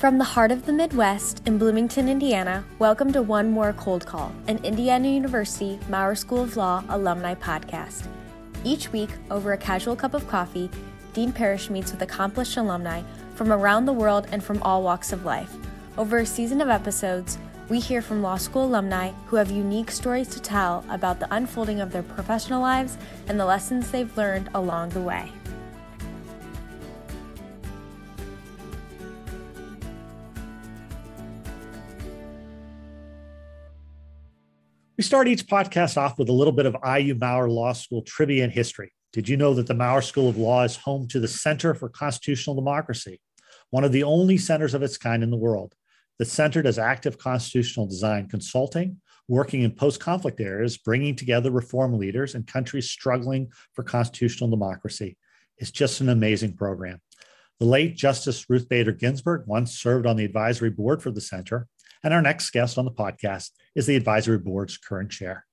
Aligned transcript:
From 0.00 0.16
the 0.16 0.24
heart 0.24 0.50
of 0.50 0.64
the 0.64 0.72
Midwest 0.72 1.42
in 1.44 1.58
Bloomington, 1.58 2.08
Indiana, 2.08 2.64
welcome 2.78 3.12
to 3.12 3.20
One 3.20 3.50
More 3.50 3.74
Cold 3.74 4.06
Call, 4.06 4.32
an 4.48 4.56
Indiana 4.64 5.06
University 5.06 5.78
Maurer 5.90 6.14
School 6.14 6.42
of 6.42 6.56
Law 6.56 6.82
alumni 6.88 7.34
podcast. 7.34 8.06
Each 8.64 8.90
week, 8.92 9.10
over 9.30 9.52
a 9.52 9.58
casual 9.58 9.94
cup 9.94 10.14
of 10.14 10.26
coffee, 10.26 10.70
Dean 11.12 11.32
Parrish 11.32 11.68
meets 11.68 11.92
with 11.92 12.00
accomplished 12.00 12.56
alumni 12.56 13.02
from 13.34 13.52
around 13.52 13.84
the 13.84 13.92
world 13.92 14.26
and 14.32 14.42
from 14.42 14.62
all 14.62 14.82
walks 14.82 15.12
of 15.12 15.26
life. 15.26 15.52
Over 15.98 16.20
a 16.20 16.24
season 16.24 16.62
of 16.62 16.70
episodes, 16.70 17.36
we 17.68 17.78
hear 17.78 18.00
from 18.00 18.22
law 18.22 18.38
school 18.38 18.64
alumni 18.64 19.10
who 19.26 19.36
have 19.36 19.50
unique 19.50 19.90
stories 19.90 20.28
to 20.28 20.40
tell 20.40 20.82
about 20.88 21.20
the 21.20 21.28
unfolding 21.30 21.82
of 21.82 21.92
their 21.92 22.02
professional 22.02 22.62
lives 22.62 22.96
and 23.28 23.38
the 23.38 23.44
lessons 23.44 23.90
they've 23.90 24.16
learned 24.16 24.48
along 24.54 24.88
the 24.88 25.02
way. 25.02 25.30
We 35.00 35.04
start 35.04 35.28
each 35.28 35.46
podcast 35.46 35.96
off 35.96 36.18
with 36.18 36.28
a 36.28 36.34
little 36.34 36.52
bit 36.52 36.66
of 36.66 36.76
IU 36.84 37.14
Maurer 37.14 37.48
Law 37.48 37.72
School 37.72 38.02
trivia 38.02 38.44
and 38.44 38.52
history. 38.52 38.92
Did 39.14 39.30
you 39.30 39.38
know 39.38 39.54
that 39.54 39.66
the 39.66 39.72
Maurer 39.72 40.02
School 40.02 40.28
of 40.28 40.36
Law 40.36 40.62
is 40.62 40.76
home 40.76 41.08
to 41.08 41.18
the 41.18 41.26
Center 41.26 41.72
for 41.72 41.88
Constitutional 41.88 42.54
Democracy, 42.54 43.18
one 43.70 43.82
of 43.82 43.92
the 43.92 44.02
only 44.02 44.36
centers 44.36 44.74
of 44.74 44.82
its 44.82 44.98
kind 44.98 45.22
in 45.22 45.30
the 45.30 45.38
world? 45.38 45.74
The 46.18 46.26
center 46.26 46.60
does 46.60 46.78
active 46.78 47.16
constitutional 47.16 47.86
design 47.86 48.28
consulting, 48.28 49.00
working 49.26 49.62
in 49.62 49.70
post 49.70 50.00
conflict 50.00 50.38
areas, 50.38 50.76
bringing 50.76 51.16
together 51.16 51.50
reform 51.50 51.98
leaders 51.98 52.34
and 52.34 52.46
countries 52.46 52.90
struggling 52.90 53.50
for 53.72 53.82
constitutional 53.82 54.50
democracy. 54.50 55.16
It's 55.56 55.70
just 55.70 56.02
an 56.02 56.10
amazing 56.10 56.58
program. 56.58 57.00
The 57.58 57.64
late 57.64 57.96
Justice 57.96 58.50
Ruth 58.50 58.68
Bader 58.68 58.92
Ginsburg 58.92 59.44
once 59.46 59.78
served 59.78 60.04
on 60.04 60.16
the 60.16 60.26
advisory 60.26 60.68
board 60.68 61.02
for 61.02 61.10
the 61.10 61.22
center, 61.22 61.68
and 62.02 62.14
our 62.14 62.22
next 62.22 62.50
guest 62.50 62.78
on 62.78 62.84
the 62.84 62.90
podcast 62.90 63.50
is 63.74 63.86
the 63.86 63.96
advisory 63.96 64.38
board's 64.38 64.78
current 64.78 65.10
chair. 65.10 65.44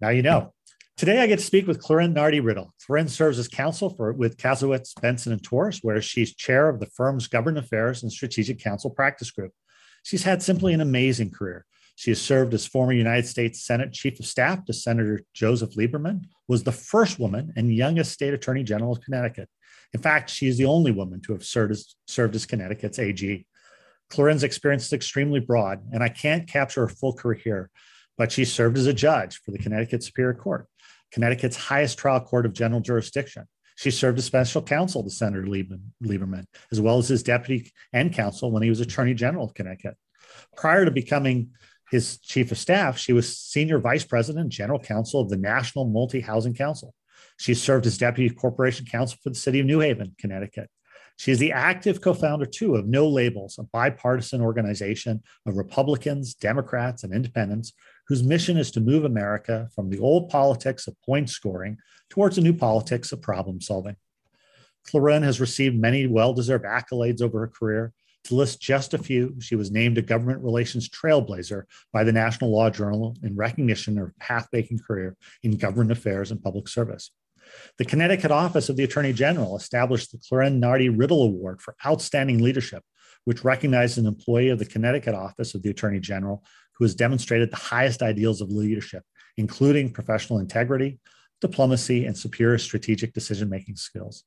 Now 0.00 0.10
you 0.10 0.22
know. 0.22 0.52
Today, 0.96 1.20
I 1.20 1.28
get 1.28 1.38
to 1.38 1.44
speak 1.44 1.68
with 1.68 1.80
Clarine 1.80 2.12
Nardi 2.12 2.40
Riddle. 2.40 2.74
Clarine 2.84 3.08
serves 3.08 3.38
as 3.38 3.46
counsel 3.46 3.88
for 3.90 4.12
with 4.12 4.36
Kasowitz, 4.36 5.00
Benson, 5.00 5.32
and 5.32 5.40
Torres, 5.40 5.78
where 5.80 6.02
she's 6.02 6.34
chair 6.34 6.68
of 6.68 6.80
the 6.80 6.86
firm's 6.86 7.28
government 7.28 7.64
affairs 7.64 8.02
and 8.02 8.10
strategic 8.10 8.60
counsel 8.60 8.90
practice 8.90 9.30
group. 9.30 9.52
She's 10.02 10.24
had 10.24 10.42
simply 10.42 10.74
an 10.74 10.80
amazing 10.80 11.30
career. 11.30 11.64
She 11.94 12.10
has 12.10 12.20
served 12.20 12.52
as 12.54 12.66
former 12.66 12.92
United 12.92 13.28
States 13.28 13.64
Senate 13.64 13.92
Chief 13.92 14.18
of 14.18 14.26
Staff 14.26 14.64
to 14.64 14.72
Senator 14.72 15.22
Joseph 15.34 15.74
Lieberman, 15.76 16.24
was 16.48 16.64
the 16.64 16.72
first 16.72 17.18
woman 17.18 17.52
and 17.56 17.72
youngest 17.72 18.12
state 18.12 18.34
attorney 18.34 18.64
general 18.64 18.92
of 18.92 19.00
Connecticut. 19.00 19.48
In 19.92 20.00
fact, 20.00 20.30
she 20.30 20.48
is 20.48 20.58
the 20.58 20.66
only 20.66 20.90
woman 20.90 21.20
to 21.22 21.32
have 21.32 21.44
served 21.44 21.72
as, 21.72 21.94
served 22.06 22.34
as 22.34 22.46
Connecticut's 22.46 22.98
AG. 22.98 23.46
Clarine's 24.10 24.42
experience 24.42 24.86
is 24.86 24.92
extremely 24.92 25.40
broad, 25.40 25.80
and 25.92 26.02
I 26.02 26.08
can't 26.08 26.48
capture 26.48 26.82
her 26.82 26.88
full 26.88 27.12
career 27.12 27.40
here, 27.42 27.70
but 28.16 28.32
she 28.32 28.44
served 28.44 28.78
as 28.78 28.86
a 28.86 28.92
judge 28.92 29.40
for 29.44 29.50
the 29.50 29.58
Connecticut 29.58 30.02
Superior 30.02 30.34
Court, 30.34 30.66
Connecticut's 31.12 31.56
highest 31.56 31.98
trial 31.98 32.20
court 32.20 32.46
of 32.46 32.52
general 32.52 32.80
jurisdiction. 32.80 33.44
She 33.76 33.90
served 33.90 34.18
as 34.18 34.24
special 34.24 34.62
counsel 34.62 35.04
to 35.04 35.10
Senator 35.10 35.44
Lieberman, 35.44 36.46
as 36.72 36.80
well 36.80 36.98
as 36.98 37.08
his 37.08 37.22
deputy 37.22 37.70
and 37.92 38.12
counsel 38.12 38.50
when 38.50 38.62
he 38.62 38.70
was 38.70 38.80
Attorney 38.80 39.14
General 39.14 39.44
of 39.44 39.54
Connecticut. 39.54 39.96
Prior 40.56 40.84
to 40.84 40.90
becoming 40.90 41.50
his 41.90 42.18
chief 42.18 42.50
of 42.50 42.58
staff, 42.58 42.98
she 42.98 43.12
was 43.12 43.38
senior 43.38 43.78
vice 43.78 44.04
president 44.04 44.42
and 44.42 44.50
general 44.50 44.80
counsel 44.80 45.20
of 45.20 45.28
the 45.28 45.36
National 45.36 45.84
Multi 45.84 46.20
Housing 46.20 46.54
Council. 46.54 46.92
She 47.38 47.54
served 47.54 47.86
as 47.86 47.98
deputy 47.98 48.34
corporation 48.34 48.84
counsel 48.84 49.18
for 49.22 49.30
the 49.30 49.36
city 49.36 49.60
of 49.60 49.66
New 49.66 49.80
Haven, 49.80 50.16
Connecticut. 50.18 50.68
She 51.18 51.32
is 51.32 51.40
the 51.40 51.50
active 51.50 52.00
co 52.00 52.14
founder, 52.14 52.46
too, 52.46 52.76
of 52.76 52.86
No 52.86 53.08
Labels, 53.08 53.58
a 53.58 53.64
bipartisan 53.64 54.40
organization 54.40 55.20
of 55.46 55.56
Republicans, 55.56 56.32
Democrats, 56.34 57.02
and 57.02 57.12
independents 57.12 57.72
whose 58.06 58.22
mission 58.22 58.56
is 58.56 58.70
to 58.70 58.80
move 58.80 59.04
America 59.04 59.68
from 59.74 59.90
the 59.90 59.98
old 59.98 60.30
politics 60.30 60.86
of 60.86 60.94
point 61.02 61.28
scoring 61.28 61.76
towards 62.08 62.38
a 62.38 62.40
new 62.40 62.54
politics 62.54 63.10
of 63.10 63.20
problem 63.20 63.60
solving. 63.60 63.96
Clarine 64.88 65.24
has 65.24 65.40
received 65.40 65.76
many 65.76 66.06
well 66.06 66.32
deserved 66.32 66.64
accolades 66.64 67.20
over 67.20 67.40
her 67.40 67.48
career. 67.48 67.92
To 68.24 68.36
list 68.36 68.60
just 68.60 68.94
a 68.94 68.98
few, 68.98 69.34
she 69.40 69.56
was 69.56 69.72
named 69.72 69.98
a 69.98 70.02
government 70.02 70.44
relations 70.44 70.88
trailblazer 70.88 71.64
by 71.92 72.04
the 72.04 72.12
National 72.12 72.52
Law 72.52 72.70
Journal 72.70 73.16
in 73.24 73.34
recognition 73.34 73.98
of 73.98 74.06
her 74.06 74.14
path-making 74.20 74.78
career 74.86 75.16
in 75.42 75.56
government 75.56 75.90
affairs 75.90 76.30
and 76.30 76.40
public 76.40 76.68
service. 76.68 77.10
The 77.78 77.84
Connecticut 77.84 78.30
office 78.30 78.68
of 78.68 78.76
the 78.76 78.84
Attorney 78.84 79.12
General 79.12 79.56
established 79.56 80.12
the 80.12 80.18
Clarine 80.18 80.58
Nardi 80.58 80.88
Riddle 80.88 81.22
Award 81.22 81.60
for 81.60 81.76
Outstanding 81.86 82.42
Leadership, 82.42 82.82
which 83.24 83.44
recognizes 83.44 83.98
an 83.98 84.06
employee 84.06 84.48
of 84.48 84.58
the 84.58 84.64
Connecticut 84.64 85.14
office 85.14 85.54
of 85.54 85.62
the 85.62 85.70
Attorney 85.70 86.00
General 86.00 86.42
who 86.78 86.84
has 86.84 86.94
demonstrated 86.94 87.50
the 87.50 87.56
highest 87.56 88.02
ideals 88.02 88.40
of 88.40 88.50
leadership, 88.50 89.02
including 89.36 89.90
professional 89.90 90.38
integrity, 90.38 91.00
diplomacy, 91.40 92.06
and 92.06 92.16
superior 92.16 92.58
strategic 92.58 93.12
decision 93.12 93.48
making 93.48 93.76
skills. 93.76 94.24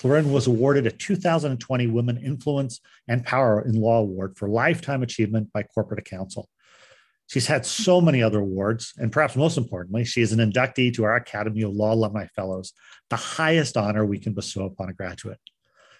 Clarine 0.00 0.30
was 0.30 0.46
awarded 0.46 0.86
a 0.86 0.92
2020 0.92 1.88
Women 1.88 2.18
Influence 2.18 2.80
and 3.08 3.24
Power 3.24 3.62
in 3.62 3.74
Law 3.80 4.00
Award 4.00 4.36
for 4.36 4.48
lifetime 4.48 5.02
achievement 5.02 5.52
by 5.52 5.64
Corporate 5.64 6.04
Counsel. 6.04 6.48
She's 7.28 7.46
had 7.46 7.64
so 7.66 8.00
many 8.00 8.22
other 8.22 8.40
awards, 8.40 8.94
and 8.96 9.12
perhaps 9.12 9.36
most 9.36 9.58
importantly, 9.58 10.04
she 10.04 10.22
is 10.22 10.32
an 10.32 10.40
inductee 10.40 10.92
to 10.94 11.04
our 11.04 11.14
Academy 11.14 11.62
of 11.62 11.72
Law 11.72 11.92
Alumni 11.92 12.26
Fellows, 12.34 12.72
the 13.10 13.16
highest 13.16 13.76
honor 13.76 14.04
we 14.04 14.18
can 14.18 14.32
bestow 14.32 14.64
upon 14.64 14.88
a 14.88 14.94
graduate. 14.94 15.38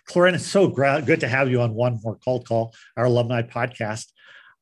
Clarine, 0.08 0.34
it's 0.34 0.46
so 0.46 0.68
gra- 0.68 1.02
good 1.04 1.20
to 1.20 1.28
have 1.28 1.50
you 1.50 1.60
on 1.60 1.74
One 1.74 2.00
More 2.02 2.16
Cold 2.24 2.48
Call, 2.48 2.74
our 2.96 3.04
alumni 3.04 3.42
podcast. 3.42 4.06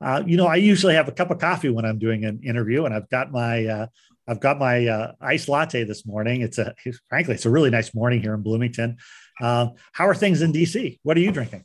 Uh, 0.00 0.24
you 0.26 0.36
know, 0.36 0.46
I 0.46 0.56
usually 0.56 0.94
have 0.94 1.06
a 1.06 1.12
cup 1.12 1.30
of 1.30 1.38
coffee 1.38 1.70
when 1.70 1.84
I'm 1.84 2.00
doing 2.00 2.24
an 2.24 2.40
interview, 2.42 2.84
and 2.84 2.92
I've 2.92 3.08
got 3.08 3.30
my 3.30 3.64
uh, 3.64 3.86
I've 4.26 4.40
got 4.40 4.58
my 4.58 4.86
uh, 4.86 5.12
iced 5.20 5.48
latte 5.48 5.84
this 5.84 6.04
morning. 6.04 6.42
It's 6.42 6.58
a 6.58 6.74
frankly, 7.08 7.34
it's 7.34 7.46
a 7.46 7.50
really 7.50 7.70
nice 7.70 7.94
morning 7.94 8.20
here 8.20 8.34
in 8.34 8.42
Bloomington. 8.42 8.96
Uh, 9.40 9.68
how 9.92 10.08
are 10.08 10.14
things 10.14 10.42
in 10.42 10.52
DC? 10.52 10.98
What 11.04 11.16
are 11.16 11.20
you 11.20 11.30
drinking? 11.30 11.64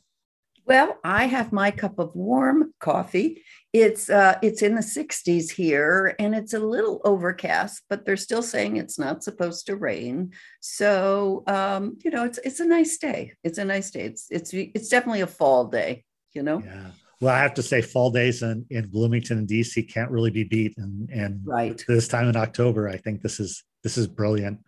Well, 0.64 0.98
I 1.02 1.26
have 1.26 1.52
my 1.52 1.70
cup 1.70 1.98
of 1.98 2.14
warm 2.14 2.72
coffee. 2.78 3.42
It's 3.72 4.08
uh, 4.08 4.38
it's 4.42 4.62
in 4.62 4.74
the 4.74 4.82
60s 4.82 5.50
here, 5.50 6.14
and 6.18 6.34
it's 6.34 6.54
a 6.54 6.60
little 6.60 7.00
overcast, 7.04 7.82
but 7.88 8.04
they're 8.04 8.16
still 8.16 8.42
saying 8.42 8.76
it's 8.76 8.98
not 8.98 9.24
supposed 9.24 9.66
to 9.66 9.76
rain. 9.76 10.32
So 10.60 11.42
um, 11.46 11.98
you 12.04 12.10
know, 12.10 12.24
it's 12.24 12.38
it's 12.44 12.60
a 12.60 12.66
nice 12.66 12.98
day. 12.98 13.32
It's 13.42 13.58
a 13.58 13.64
nice 13.64 13.90
day. 13.90 14.02
It's 14.02 14.26
it's 14.30 14.52
it's 14.52 14.88
definitely 14.88 15.22
a 15.22 15.26
fall 15.26 15.66
day. 15.66 16.04
You 16.32 16.42
know. 16.42 16.62
Yeah. 16.64 16.90
Well, 17.20 17.32
I 17.32 17.38
have 17.38 17.54
to 17.54 17.62
say, 17.62 17.82
fall 17.82 18.10
days 18.10 18.42
in, 18.42 18.66
in 18.68 18.88
Bloomington 18.88 19.38
and 19.38 19.48
DC 19.48 19.88
can't 19.88 20.10
really 20.10 20.30
be 20.30 20.42
beat. 20.44 20.74
And 20.76 21.08
and 21.10 21.40
right 21.44 21.82
this 21.88 22.08
time 22.08 22.28
in 22.28 22.36
October, 22.36 22.88
I 22.88 22.98
think 22.98 23.22
this 23.22 23.40
is 23.40 23.64
this 23.82 23.96
is 23.96 24.06
brilliant. 24.06 24.60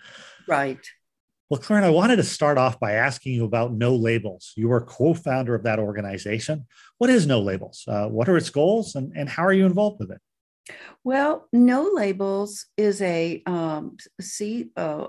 Right. 0.49 0.79
Well, 1.51 1.61
Clarine, 1.61 1.85
I 1.85 1.91
wanted 1.91 2.17
to 2.17 2.23
start 2.23 2.57
off 2.57 2.81
by 2.81 2.93
asking 2.93 3.35
you 3.35 3.45
about 3.45 3.73
No 3.73 3.95
Labels. 3.95 4.53
You 4.57 4.73
are 4.73 4.81
co-founder 4.81 5.55
of 5.55 5.63
that 5.65 5.79
organization. 5.79 6.67
What 6.99 7.11
is 7.11 7.27
No 7.27 7.41
Labels? 7.41 7.85
Uh, 7.87 8.09
what 8.09 8.29
are 8.29 8.37
its 8.37 8.51
goals, 8.51 8.95
and 8.95 9.13
and 9.15 9.29
how 9.29 9.45
are 9.45 9.53
you 9.53 9.67
involved 9.67 10.01
with 10.01 10.11
it? 10.11 10.21
Well, 11.05 11.49
No 11.53 11.91
Labels 11.93 12.67
is 12.77 13.03
a 13.03 13.43
um, 13.47 13.99
C, 14.21 14.71
uh, 14.77 15.09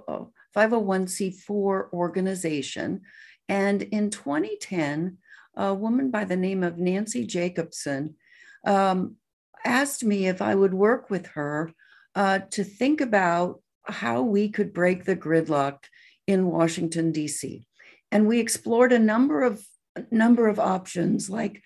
501c4 0.56 1.94
organization. 1.94 3.02
And 3.48 3.84
in 3.84 4.10
2010, 4.10 5.18
a 5.56 5.74
woman 5.74 6.12
by 6.12 6.26
the 6.26 6.36
name 6.36 6.64
of 6.64 6.78
Nancy 6.78 7.26
Jacobson 7.26 8.16
um, 8.66 9.16
asked 9.64 10.04
me 10.04 10.28
if 10.28 10.42
I 10.42 10.56
would 10.56 10.74
work 10.74 11.10
with 11.10 11.28
her 11.28 11.72
uh, 12.16 12.40
to 12.52 12.64
think 12.64 13.02
about 13.02 13.62
how 13.84 14.22
we 14.24 14.50
could 14.50 14.74
break 14.74 15.06
the 15.06 15.16
gridlock 15.16 15.84
in 16.28 16.48
Washington 16.48 17.12
D.C. 17.12 17.68
And 18.12 18.28
we 18.28 18.40
explored 18.40 18.92
a 18.92 19.00
number 19.00 19.44
of 19.44 19.64
number 20.12 20.48
of 20.48 20.60
options 20.60 21.30
like 21.30 21.62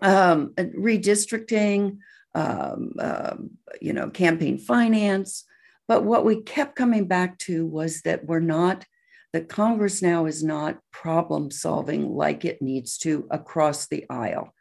um, 0.00 0.54
redistricting, 0.56 1.98
um, 2.34 2.92
um, 3.00 3.50
you 3.80 3.92
know, 3.92 4.10
campaign 4.10 4.58
finance. 4.58 5.44
But 5.88 6.04
what 6.04 6.24
we 6.24 6.42
kept 6.42 6.76
coming 6.76 7.06
back 7.06 7.38
to 7.38 7.66
was 7.66 8.02
that 8.02 8.24
we're 8.26 8.40
not 8.40 8.84
that 9.32 9.48
Congress 9.48 10.00
now 10.00 10.26
is 10.26 10.42
not 10.42 10.78
problem 10.90 11.50
solving 11.50 12.10
like 12.14 12.44
it 12.44 12.62
needs 12.62 12.96
to 12.98 13.26
across 13.30 13.86
the 13.86 14.04
aisle. 14.08 14.54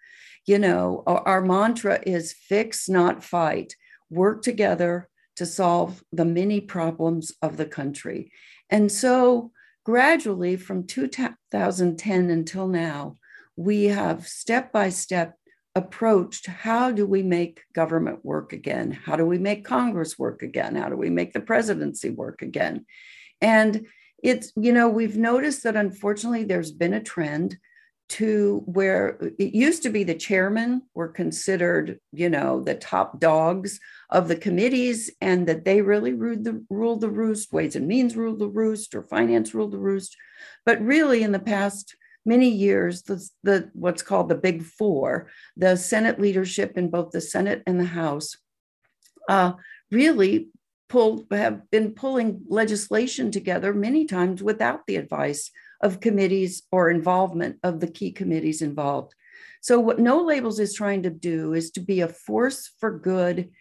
You 0.46 0.60
know, 0.60 1.04
our, 1.08 1.28
our 1.28 1.42
mantra 1.42 2.00
is 2.06 2.34
fix, 2.34 2.90
not 2.90 3.24
fight, 3.24 3.76
work 4.10 4.42
together 4.42 5.10
to 5.38 5.46
solve 5.46 6.04
the 6.12 6.26
many 6.26 6.60
problems 6.60 7.32
of 7.42 7.58
the 7.58 7.66
country. 7.66 8.32
And 8.70 8.92
so, 8.92 9.52
gradually 9.84 10.58
from 10.58 10.86
2010 10.86 12.30
until 12.30 12.68
now, 12.68 13.18
we 13.56 13.86
have 13.86 14.28
step 14.28 14.72
by 14.72 14.90
step 14.90 15.38
approached 15.76 16.48
how 16.48 16.92
do 16.92 17.06
we 17.06 17.22
make 17.22 17.62
government 17.74 18.26
work 18.26 18.52
again? 18.52 18.92
How 18.92 19.16
do 19.16 19.26
we 19.26 19.38
make 19.38 19.64
Congress 19.64 20.18
work 20.18 20.42
again? 20.42 20.76
How 20.76 20.90
do 20.90 20.98
we 20.98 21.10
make 21.10 21.34
the 21.34 21.40
presidency 21.40 22.10
work 22.10 22.42
again? 22.42 22.86
And 23.42 23.86
it's, 24.24 24.52
you 24.56 24.74
know, 24.74 24.90
we've 24.90 25.18
noticed 25.18 25.64
that 25.64 25.76
unfortunately 25.76 26.44
there's 26.44 26.72
been 26.72 26.94
a 26.94 27.04
trend 27.04 27.58
to 28.10 28.64
where 28.66 29.18
it 29.38 29.54
used 29.54 29.84
to 29.84 29.90
be 29.90 30.04
the 30.04 30.16
chairmen 30.16 30.82
were 30.94 31.10
considered, 31.10 32.00
you 32.14 32.30
know, 32.30 32.62
the 32.62 32.76
top 32.76 33.20
dogs 33.20 33.80
of 34.10 34.28
the 34.28 34.36
committees 34.36 35.12
and 35.20 35.48
that 35.48 35.66
they 35.66 35.82
really 35.82 36.14
ruled 36.14 36.46
the, 36.46 36.66
ruled 36.70 37.02
the 37.02 37.10
roost, 37.10 37.52
Ways 37.52 37.76
and 37.76 37.88
Means 37.88 38.16
ruled 38.16 38.40
the 38.40 38.48
roost, 38.48 38.96
or 38.96 39.04
Finance 39.04 39.54
ruled 39.54 39.72
the 39.72 39.78
roost. 39.78 40.16
But 40.66 40.82
really, 40.82 41.24
in 41.24 41.34
the 41.34 41.40
past 41.40 41.96
many 42.26 42.50
years, 42.50 43.04
the, 43.04 43.28
the 43.44 43.70
what's 43.74 44.04
called 44.04 44.30
the 44.30 44.36
Big 44.36 44.64
Four, 44.64 45.30
the 45.58 45.76
Senate 45.76 46.20
leadership 46.20 46.78
in 46.78 46.90
both 46.90 47.12
the 47.12 47.22
Senate 47.22 47.62
and 47.68 47.80
the 47.80 47.86
House, 47.86 48.38
uh, 49.28 49.54
really 49.92 50.50
pulled 50.88 51.26
have 51.32 51.70
been 51.72 51.92
pulling 51.92 52.42
legislation 52.48 53.32
together 53.32 53.74
many 53.74 54.06
times 54.06 54.42
without 54.42 54.88
the 54.88 54.96
advice 54.96 55.52
of 55.82 56.00
committees 56.00 56.64
or 56.72 56.90
involvement 56.90 57.58
of 57.64 57.80
the 57.80 57.88
key 57.88 58.12
committees 58.12 58.62
involved. 58.62 59.14
So, 59.62 59.80
what 59.80 60.00
No 60.00 60.22
Labels 60.22 60.60
is 60.60 60.74
trying 60.74 61.04
to 61.04 61.10
do 61.10 61.54
is 61.54 61.72
to 61.72 61.80
be 61.80 62.02
a 62.02 62.08
force 62.08 62.72
for 62.80 62.98
good 62.98 63.52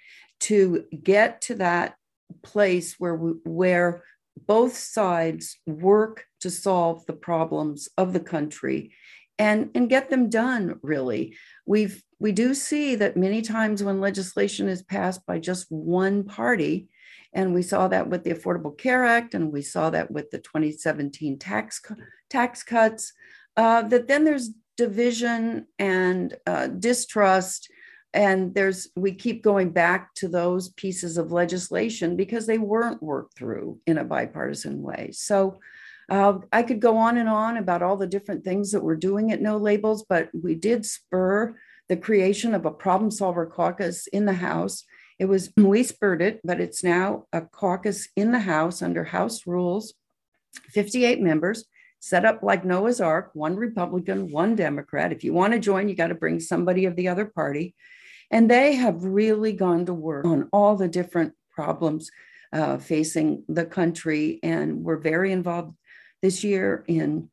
to 0.41 0.85
get 1.03 1.41
to 1.43 1.55
that 1.57 1.97
place 2.43 2.97
where, 2.99 3.15
we, 3.15 3.33
where 3.45 4.03
both 4.47 4.77
sides 4.77 5.59
work 5.67 6.25
to 6.41 6.51
solve 6.51 7.07
the 7.07 7.13
problems 7.13 7.89
of 7.97 8.13
the 8.13 8.21
country 8.21 8.93
and, 9.39 9.71
and 9.75 9.89
get 9.89 10.11
them 10.11 10.31
done, 10.31 10.79
really. 10.83 11.37
We've, 11.67 12.03
we 12.19 12.33
do 12.33 12.55
see 12.55 12.95
that 12.97 13.17
many 13.17 13.43
times 13.43 13.83
when 13.83 14.01
legislation 14.01 14.69
is 14.69 14.83
passed 14.83 15.25
by 15.27 15.39
just 15.39 15.67
one 15.71 16.25
party, 16.25 16.89
and 17.37 17.53
we 17.53 17.61
saw 17.61 17.87
that 17.89 18.09
with 18.09 18.25
the 18.25 18.33
Affordable 18.33 18.77
Care 18.77 19.05
Act, 19.05 19.35
and 19.35 19.53
we 19.53 19.61
saw 19.61 19.91
that 19.91 20.11
with 20.11 20.31
the 20.31 20.39
2017 20.39 21.39
tax, 21.39 21.83
tax 22.31 22.63
cuts, 22.63 23.13
uh, 23.59 23.83
that 23.83 24.09
then 24.09 24.25
there's 24.25 24.51
division 24.79 25.67
and 25.79 26.35
uh, 26.47 26.69
distrust. 26.69 27.69
And 28.15 28.55
there's 28.55 28.89
we 28.97 29.13
keep 29.13 29.43
going 29.43 29.71
back 29.71 30.15
to 30.15 30.29
those 30.29 30.71
pieces 30.71 31.19
of 31.19 31.31
legislation 31.31 32.17
because 32.17 32.47
they 32.47 32.57
weren't 32.57 33.03
worked 33.03 33.37
through 33.37 33.81
in 33.87 33.99
a 33.99 34.05
bipartisan 34.05 34.81
way. 34.81 35.11
So 35.13 35.61
uh, 36.09 36.39
I 36.51 36.63
could 36.63 36.81
go 36.81 36.97
on 36.97 37.19
and 37.19 37.29
on 37.29 37.59
about 37.59 37.83
all 37.83 37.99
the 37.99 38.07
different 38.07 38.45
things 38.45 38.73
that 38.73 38.83
we're 38.83 38.97
doing 38.97 39.31
at 39.31 39.43
No 39.43 39.59
Labels, 39.59 40.07
but 40.09 40.31
we 40.33 40.55
did 40.55 40.87
spur 40.87 41.55
the 41.91 41.99
creation 41.99 42.55
of 42.55 42.65
a 42.65 42.71
problem 42.71 43.11
solver 43.11 43.45
caucus 43.45 44.07
in 44.07 44.25
the 44.25 44.33
House 44.33 44.85
it 45.19 45.27
was, 45.27 45.53
we 45.57 45.83
spurred 45.83 46.23
it, 46.23 46.41
but 46.45 46.61
it's 46.61 46.85
now 46.85 47.25
a 47.33 47.41
caucus 47.41 48.09
in 48.17 48.33
the 48.33 48.41
House 48.41 48.83
under 48.83 49.05
House 49.05 49.47
rules, 49.47 49.95
58 50.71 51.21
members, 51.21 51.65
set 52.01 52.25
up 52.25 52.43
like 52.43 52.65
Noah's 52.65 53.01
Ark, 53.01 53.31
one 53.35 53.57
Republican, 53.57 54.31
one 54.31 54.55
Democrat. 54.55 55.13
If 55.13 55.25
you 55.25 55.33
want 55.33 55.55
to 55.55 55.59
join, 55.59 55.89
you 55.89 55.95
got 55.95 56.09
to 56.09 56.15
bring 56.15 56.39
somebody 56.41 56.85
of 56.85 56.97
the 56.97 57.09
other 57.09 57.25
party. 57.25 57.75
And 58.31 58.51
they 58.51 58.75
have 58.75 59.05
really 59.05 59.53
gone 59.53 59.87
to 59.87 59.95
work 59.95 60.25
on 60.25 60.49
all 60.53 60.77
the 60.77 60.89
different 60.89 61.35
problems 61.51 62.11
uh, 62.53 62.79
facing 62.79 63.45
the 63.49 63.65
country. 63.65 64.39
And 64.43 64.85
we're 64.85 64.99
very 64.99 65.33
involved 65.33 65.77
this 66.23 66.45
year 66.45 66.85
in 66.87 67.31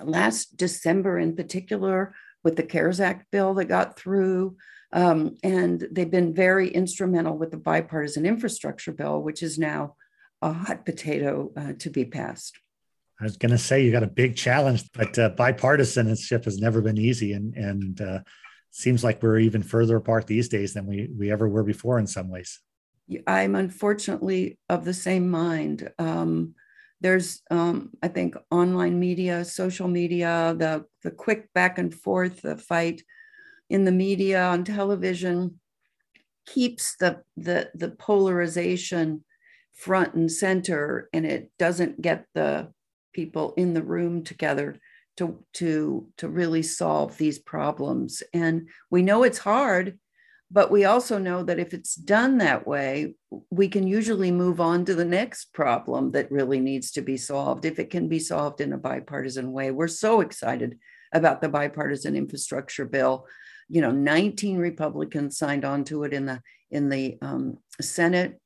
last 0.00 0.56
December, 0.56 1.18
in 1.18 1.36
particular, 1.36 2.14
with 2.42 2.56
the 2.56 2.62
CARES 2.62 3.00
Act 3.00 3.26
bill 3.30 3.54
that 3.54 3.66
got 3.66 3.98
through. 3.98 4.56
Um, 4.94 5.36
and 5.42 5.86
they've 5.90 6.10
been 6.10 6.32
very 6.32 6.68
instrumental 6.68 7.36
with 7.36 7.50
the 7.50 7.56
bipartisan 7.56 8.24
infrastructure 8.24 8.92
bill, 8.92 9.20
which 9.20 9.42
is 9.42 9.58
now 9.58 9.96
a 10.40 10.52
hot 10.52 10.86
potato 10.86 11.50
uh, 11.56 11.72
to 11.80 11.90
be 11.90 12.04
passed. 12.04 12.56
I 13.20 13.24
was 13.24 13.36
going 13.36 13.50
to 13.50 13.58
say 13.58 13.84
you 13.84 13.92
got 13.92 14.04
a 14.04 14.08
big 14.08 14.36
challenge, 14.36 14.90
but 14.92 15.18
uh, 15.18 15.30
bipartisanship 15.30 16.44
has 16.44 16.58
never 16.58 16.80
been 16.80 16.98
easy, 16.98 17.32
and 17.32 17.54
and 17.54 18.00
uh, 18.00 18.20
seems 18.70 19.04
like 19.04 19.22
we're 19.22 19.38
even 19.38 19.62
further 19.62 19.96
apart 19.96 20.26
these 20.26 20.48
days 20.48 20.74
than 20.74 20.86
we 20.86 21.08
we 21.16 21.30
ever 21.30 21.48
were 21.48 21.64
before 21.64 21.98
in 21.98 22.06
some 22.06 22.28
ways. 22.28 22.60
I'm 23.26 23.54
unfortunately 23.54 24.58
of 24.68 24.84
the 24.84 24.94
same 24.94 25.28
mind. 25.30 25.90
Um, 25.98 26.54
there's, 27.00 27.42
um, 27.50 27.90
I 28.02 28.08
think, 28.08 28.34
online 28.50 28.98
media, 28.98 29.44
social 29.44 29.88
media, 29.88 30.54
the 30.56 30.84
the 31.02 31.10
quick 31.10 31.52
back 31.52 31.78
and 31.78 31.94
forth, 31.94 32.42
the 32.42 32.56
fight 32.56 33.02
in 33.74 33.84
the 33.84 33.90
media, 34.06 34.40
on 34.40 34.62
television, 34.62 35.58
keeps 36.46 36.94
the, 37.00 37.20
the, 37.36 37.72
the 37.74 37.90
polarization 37.90 39.24
front 39.72 40.14
and 40.14 40.30
center, 40.30 41.08
and 41.12 41.26
it 41.26 41.50
doesn't 41.58 42.00
get 42.00 42.24
the 42.34 42.72
people 43.12 43.52
in 43.56 43.74
the 43.74 43.82
room 43.82 44.22
together 44.22 44.76
to, 45.16 45.44
to, 45.54 46.06
to 46.16 46.28
really 46.28 46.62
solve 46.62 47.18
these 47.18 47.40
problems. 47.40 48.22
And 48.32 48.68
we 48.90 49.02
know 49.02 49.24
it's 49.24 49.38
hard, 49.38 49.98
but 50.52 50.70
we 50.70 50.84
also 50.84 51.18
know 51.18 51.42
that 51.42 51.58
if 51.58 51.74
it's 51.74 51.96
done 51.96 52.38
that 52.38 52.68
way, 52.68 53.16
we 53.50 53.66
can 53.66 53.88
usually 53.88 54.30
move 54.30 54.60
on 54.60 54.84
to 54.84 54.94
the 54.94 55.04
next 55.04 55.52
problem 55.52 56.12
that 56.12 56.30
really 56.30 56.60
needs 56.60 56.92
to 56.92 57.02
be 57.02 57.16
solved 57.16 57.64
if 57.64 57.80
it 57.80 57.90
can 57.90 58.08
be 58.08 58.20
solved 58.20 58.60
in 58.60 58.72
a 58.72 58.78
bipartisan 58.78 59.50
way. 59.50 59.72
We're 59.72 59.88
so 59.88 60.20
excited 60.20 60.78
about 61.12 61.40
the 61.40 61.48
bipartisan 61.48 62.14
infrastructure 62.14 62.84
bill 62.84 63.26
you 63.68 63.80
know 63.80 63.90
19 63.90 64.58
republicans 64.58 65.38
signed 65.38 65.64
on 65.64 65.84
to 65.84 66.04
it 66.04 66.12
in 66.12 66.26
the 66.26 66.40
in 66.70 66.88
the 66.88 67.16
um, 67.22 67.58
senate. 67.80 68.40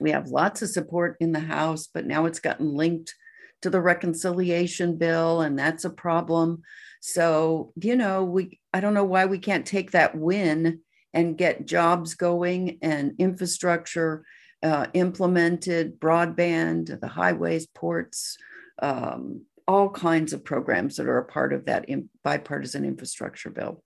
We 0.00 0.10
have 0.12 0.28
lots 0.28 0.62
of 0.62 0.70
support 0.70 1.16
in 1.20 1.32
the 1.32 1.40
house 1.40 1.86
but 1.92 2.06
now 2.06 2.26
it's 2.26 2.40
gotten 2.40 2.74
linked 2.74 3.14
to 3.62 3.70
the 3.70 3.80
reconciliation 3.80 4.96
bill 4.96 5.40
and 5.40 5.58
that's 5.58 5.84
a 5.84 5.90
problem. 5.90 6.62
So 7.00 7.72
you 7.80 7.96
know 7.96 8.24
we 8.24 8.60
i 8.72 8.80
don't 8.80 8.94
know 8.94 9.04
why 9.04 9.26
we 9.26 9.38
can't 9.38 9.66
take 9.66 9.90
that 9.92 10.16
win 10.16 10.80
and 11.14 11.36
get 11.36 11.66
jobs 11.66 12.14
going 12.14 12.78
and 12.82 13.12
infrastructure 13.18 14.24
uh, 14.62 14.86
implemented 14.94 15.98
broadband 15.98 17.00
the 17.00 17.08
highways 17.08 17.66
ports 17.66 18.38
um, 18.80 19.42
all 19.66 19.90
kinds 19.90 20.32
of 20.32 20.44
programs 20.44 20.96
that 20.96 21.06
are 21.06 21.18
a 21.18 21.24
part 21.24 21.52
of 21.52 21.66
that 21.66 21.86
bipartisan 22.22 22.84
infrastructure 22.84 23.50
bill 23.50 23.82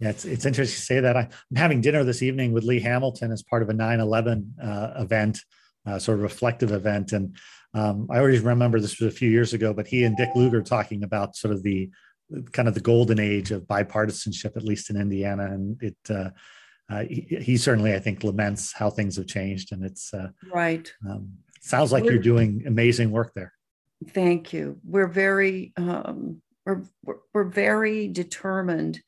yeah, 0.00 0.10
it's, 0.10 0.24
it's 0.24 0.44
interesting 0.44 0.76
to 0.76 0.82
say 0.82 1.00
that. 1.00 1.16
I, 1.16 1.20
am 1.20 1.56
having 1.56 1.80
dinner 1.80 2.04
this 2.04 2.22
evening 2.22 2.52
with 2.52 2.64
Lee 2.64 2.80
Hamilton 2.80 3.30
as 3.30 3.42
part 3.42 3.62
of 3.62 3.68
a 3.68 3.72
9 3.72 4.00
11 4.00 4.54
uh, 4.62 4.92
event, 4.96 5.40
uh, 5.86 5.98
sort 5.98 6.18
of 6.18 6.22
reflective 6.22 6.72
event. 6.72 7.12
And 7.12 7.36
um, 7.74 8.08
I 8.10 8.18
always 8.18 8.40
remember 8.40 8.80
this 8.80 8.98
was 9.00 9.12
a 9.12 9.16
few 9.16 9.30
years 9.30 9.52
ago, 9.52 9.72
but 9.72 9.86
he 9.86 10.04
and 10.04 10.16
Dick 10.16 10.30
Lugar 10.34 10.62
talking 10.62 11.04
about 11.04 11.36
sort 11.36 11.54
of 11.54 11.62
the 11.62 11.90
kind 12.52 12.66
of 12.66 12.74
the 12.74 12.80
golden 12.80 13.20
age 13.20 13.50
of 13.52 13.62
bipartisanship, 13.62 14.56
at 14.56 14.64
least 14.64 14.90
in 14.90 15.00
Indiana. 15.00 15.44
And 15.44 15.80
it, 15.82 15.96
uh, 16.10 16.30
uh 16.90 17.04
he, 17.04 17.38
he, 17.40 17.56
certainly, 17.56 17.94
I 17.94 18.00
think, 18.00 18.24
laments 18.24 18.72
how 18.72 18.90
things 18.90 19.16
have 19.16 19.26
changed. 19.26 19.72
And 19.72 19.84
it's 19.84 20.12
uh, 20.12 20.28
right. 20.52 20.92
Um, 21.08 21.34
sounds 21.60 21.92
like 21.92 22.04
you're 22.04 22.18
doing 22.18 22.64
amazing 22.66 23.10
work 23.12 23.32
there. 23.34 23.52
Thank 24.08 24.52
you. 24.52 24.80
We're 24.84 25.06
very, 25.06 25.72
um, 25.76 26.42
we're, 26.66 26.82
we're 27.32 27.44
very 27.44 28.08
determined 28.08 29.00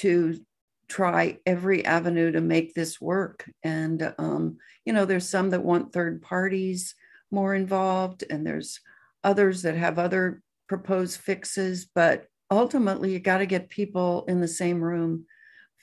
to 0.00 0.40
try 0.88 1.38
every 1.46 1.84
avenue 1.84 2.32
to 2.32 2.40
make 2.40 2.74
this 2.74 3.00
work. 3.00 3.50
And, 3.62 4.14
um, 4.18 4.58
you 4.84 4.92
know, 4.92 5.04
there's 5.04 5.28
some 5.28 5.50
that 5.50 5.64
want 5.64 5.92
third 5.92 6.22
parties 6.22 6.94
more 7.30 7.54
involved, 7.54 8.24
and 8.28 8.46
there's 8.46 8.80
others 9.24 9.62
that 9.62 9.74
have 9.74 9.98
other 9.98 10.42
proposed 10.68 11.18
fixes. 11.20 11.86
But 11.94 12.26
ultimately, 12.50 13.12
you 13.12 13.20
got 13.20 13.38
to 13.38 13.46
get 13.46 13.70
people 13.70 14.24
in 14.28 14.40
the 14.40 14.48
same 14.48 14.82
room 14.82 15.24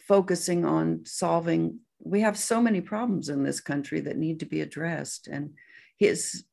focusing 0.07 0.65
on 0.65 1.05
solving. 1.05 1.79
We 2.03 2.21
have 2.21 2.37
so 2.37 2.61
many 2.61 2.81
problems 2.81 3.29
in 3.29 3.43
this 3.43 3.59
country 3.59 4.01
that 4.01 4.17
need 4.17 4.39
to 4.41 4.45
be 4.45 4.61
addressed. 4.61 5.27
And 5.27 5.53
his 5.97 6.45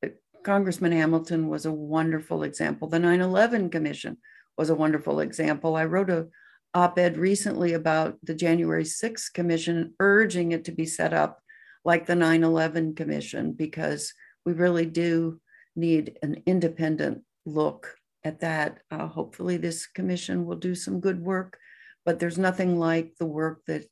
Congressman 0.45 0.93
Hamilton 0.93 1.49
was 1.49 1.67
a 1.67 1.73
wonderful 1.73 2.43
example. 2.43 2.89
The 2.89 2.99
9 2.99 3.21
11 3.21 3.71
Commission 3.71 4.17
was 4.57 4.71
a 4.71 4.75
wonderful 4.75 5.21
example. 5.21 5.77
I 5.77 5.85
wrote 5.85 6.09
a 6.09 6.29
op 6.77 6.99
ed 6.99 7.17
recently 7.17 7.73
about 7.73 8.19
the 8.23 8.35
January 8.35 8.85
6th 8.85 9.33
Commission 9.33 9.95
urging 9.99 10.53
it 10.53 10.67
to 10.67 10.73
be 10.73 10.85
set 10.85 11.15
up 11.15 11.41
like 11.87 12.05
the 12.05 12.15
9 12.15 12.45
11 12.45 12.95
Commission 12.95 13.53
because 13.53 14.13
we 14.45 14.53
really 14.53 14.85
do 14.85 15.41
need 15.75 16.19
an 16.23 16.43
independent 16.45 17.23
look 17.47 17.97
at 18.25 18.41
that. 18.41 18.81
Uh, 18.91 19.07
hopefully, 19.07 19.57
this 19.57 19.87
commission 19.87 20.45
will 20.45 20.57
do 20.57 20.75
some 20.75 21.01
good 21.01 21.19
work, 21.19 21.59
but 22.05 22.19
there's 22.19 22.37
nothing 22.37 22.79
like 22.79 23.15
the 23.19 23.27
work 23.27 23.63
that 23.67 23.87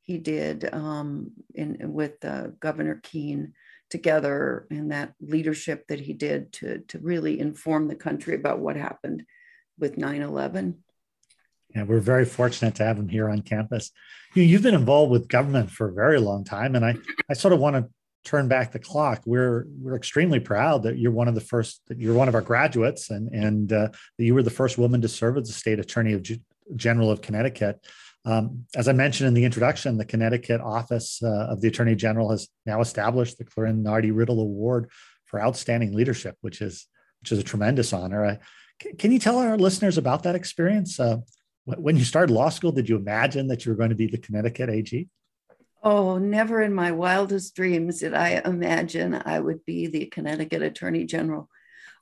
he 0.00 0.16
did 0.16 0.66
um, 0.72 1.32
in, 1.54 1.76
with 1.92 2.24
uh, 2.24 2.48
Governor 2.58 3.00
Kean 3.02 3.52
together 3.90 4.66
and 4.70 4.92
that 4.92 5.12
leadership 5.20 5.84
that 5.88 6.00
he 6.00 6.14
did 6.14 6.52
to, 6.54 6.78
to 6.88 6.98
really 7.00 7.38
inform 7.38 7.86
the 7.86 7.94
country 7.94 8.34
about 8.34 8.60
what 8.60 8.76
happened 8.76 9.24
with 9.78 9.98
9 9.98 10.22
11. 10.22 10.78
Yeah, 11.74 11.84
we're 11.84 12.00
very 12.00 12.24
fortunate 12.24 12.74
to 12.76 12.84
have 12.84 12.98
him 12.98 13.08
here 13.08 13.28
on 13.28 13.42
campus. 13.42 13.90
You, 14.34 14.48
have 14.54 14.62
been 14.62 14.74
involved 14.74 15.12
with 15.12 15.28
government 15.28 15.70
for 15.70 15.88
a 15.88 15.92
very 15.92 16.18
long 16.18 16.44
time, 16.44 16.74
and 16.74 16.84
I, 16.84 16.96
I 17.30 17.34
sort 17.34 17.52
of 17.52 17.60
want 17.60 17.76
to 17.76 17.88
turn 18.24 18.48
back 18.48 18.72
the 18.72 18.78
clock, 18.78 19.22
we're 19.26 19.66
we're 19.78 19.96
extremely 19.96 20.40
proud 20.40 20.82
that 20.84 20.98
you're 20.98 21.12
one 21.12 21.28
of 21.28 21.34
the 21.34 21.40
first 21.40 21.82
that 21.88 21.98
you're 21.98 22.14
one 22.14 22.28
of 22.28 22.34
our 22.34 22.40
graduates, 22.40 23.10
and 23.10 23.28
and 23.32 23.72
uh, 23.72 23.88
that 24.18 24.24
you 24.24 24.34
were 24.34 24.42
the 24.42 24.50
first 24.50 24.78
woman 24.78 25.02
to 25.02 25.08
serve 25.08 25.36
as 25.36 25.46
the 25.46 25.52
state 25.52 25.78
attorney 25.78 26.14
of 26.14 26.22
G- 26.22 26.42
general 26.74 27.10
of 27.10 27.20
Connecticut. 27.20 27.86
Um, 28.24 28.64
as 28.74 28.88
I 28.88 28.92
mentioned 28.92 29.28
in 29.28 29.34
the 29.34 29.44
introduction, 29.44 29.98
the 29.98 30.04
Connecticut 30.04 30.62
office 30.62 31.22
uh, 31.22 31.48
of 31.50 31.60
the 31.60 31.68
Attorney 31.68 31.94
General 31.94 32.30
has 32.30 32.48
now 32.64 32.80
established 32.80 33.36
the 33.36 33.44
Clarine 33.44 33.82
Nardi 33.82 34.12
Riddle 34.12 34.40
Award 34.40 34.90
for 35.26 35.42
outstanding 35.42 35.92
leadership, 35.92 36.36
which 36.40 36.62
is 36.62 36.86
which 37.20 37.32
is 37.32 37.38
a 37.38 37.44
tremendous 37.44 37.92
honor. 37.92 38.24
I, 38.24 38.38
can 38.98 39.12
you 39.12 39.18
tell 39.18 39.38
our 39.38 39.58
listeners 39.58 39.98
about 39.98 40.24
that 40.24 40.34
experience? 40.34 40.98
Uh, 40.98 41.18
when 41.64 41.96
you 41.96 42.04
started 42.04 42.32
law 42.32 42.48
school, 42.48 42.72
did 42.72 42.88
you 42.88 42.96
imagine 42.96 43.48
that 43.48 43.64
you 43.64 43.72
were 43.72 43.76
going 43.76 43.90
to 43.90 43.96
be 43.96 44.06
the 44.06 44.18
Connecticut 44.18 44.68
AG? 44.68 45.08
Oh, 45.82 46.18
never 46.18 46.62
in 46.62 46.72
my 46.72 46.92
wildest 46.92 47.54
dreams 47.54 48.00
did 48.00 48.14
I 48.14 48.40
imagine 48.44 49.20
I 49.24 49.40
would 49.40 49.64
be 49.66 49.86
the 49.86 50.06
Connecticut 50.06 50.62
Attorney 50.62 51.04
General. 51.04 51.48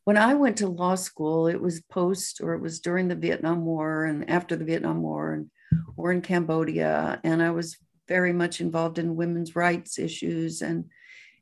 When 0.04 0.16
I 0.16 0.34
went 0.34 0.58
to 0.58 0.68
law 0.68 0.94
school, 0.94 1.46
it 1.46 1.60
was 1.60 1.80
post 1.82 2.40
or 2.40 2.54
it 2.54 2.60
was 2.60 2.80
during 2.80 3.08
the 3.08 3.14
Vietnam 3.14 3.64
War 3.64 4.04
and 4.04 4.28
after 4.28 4.56
the 4.56 4.64
Vietnam 4.64 5.02
War 5.02 5.32
and 5.32 5.50
or 5.96 6.12
in 6.12 6.22
Cambodia. 6.22 7.20
And 7.24 7.42
I 7.42 7.50
was 7.50 7.76
very 8.08 8.32
much 8.32 8.60
involved 8.60 8.98
in 8.98 9.16
women's 9.16 9.54
rights 9.56 9.98
issues. 9.98 10.62
And 10.62 10.86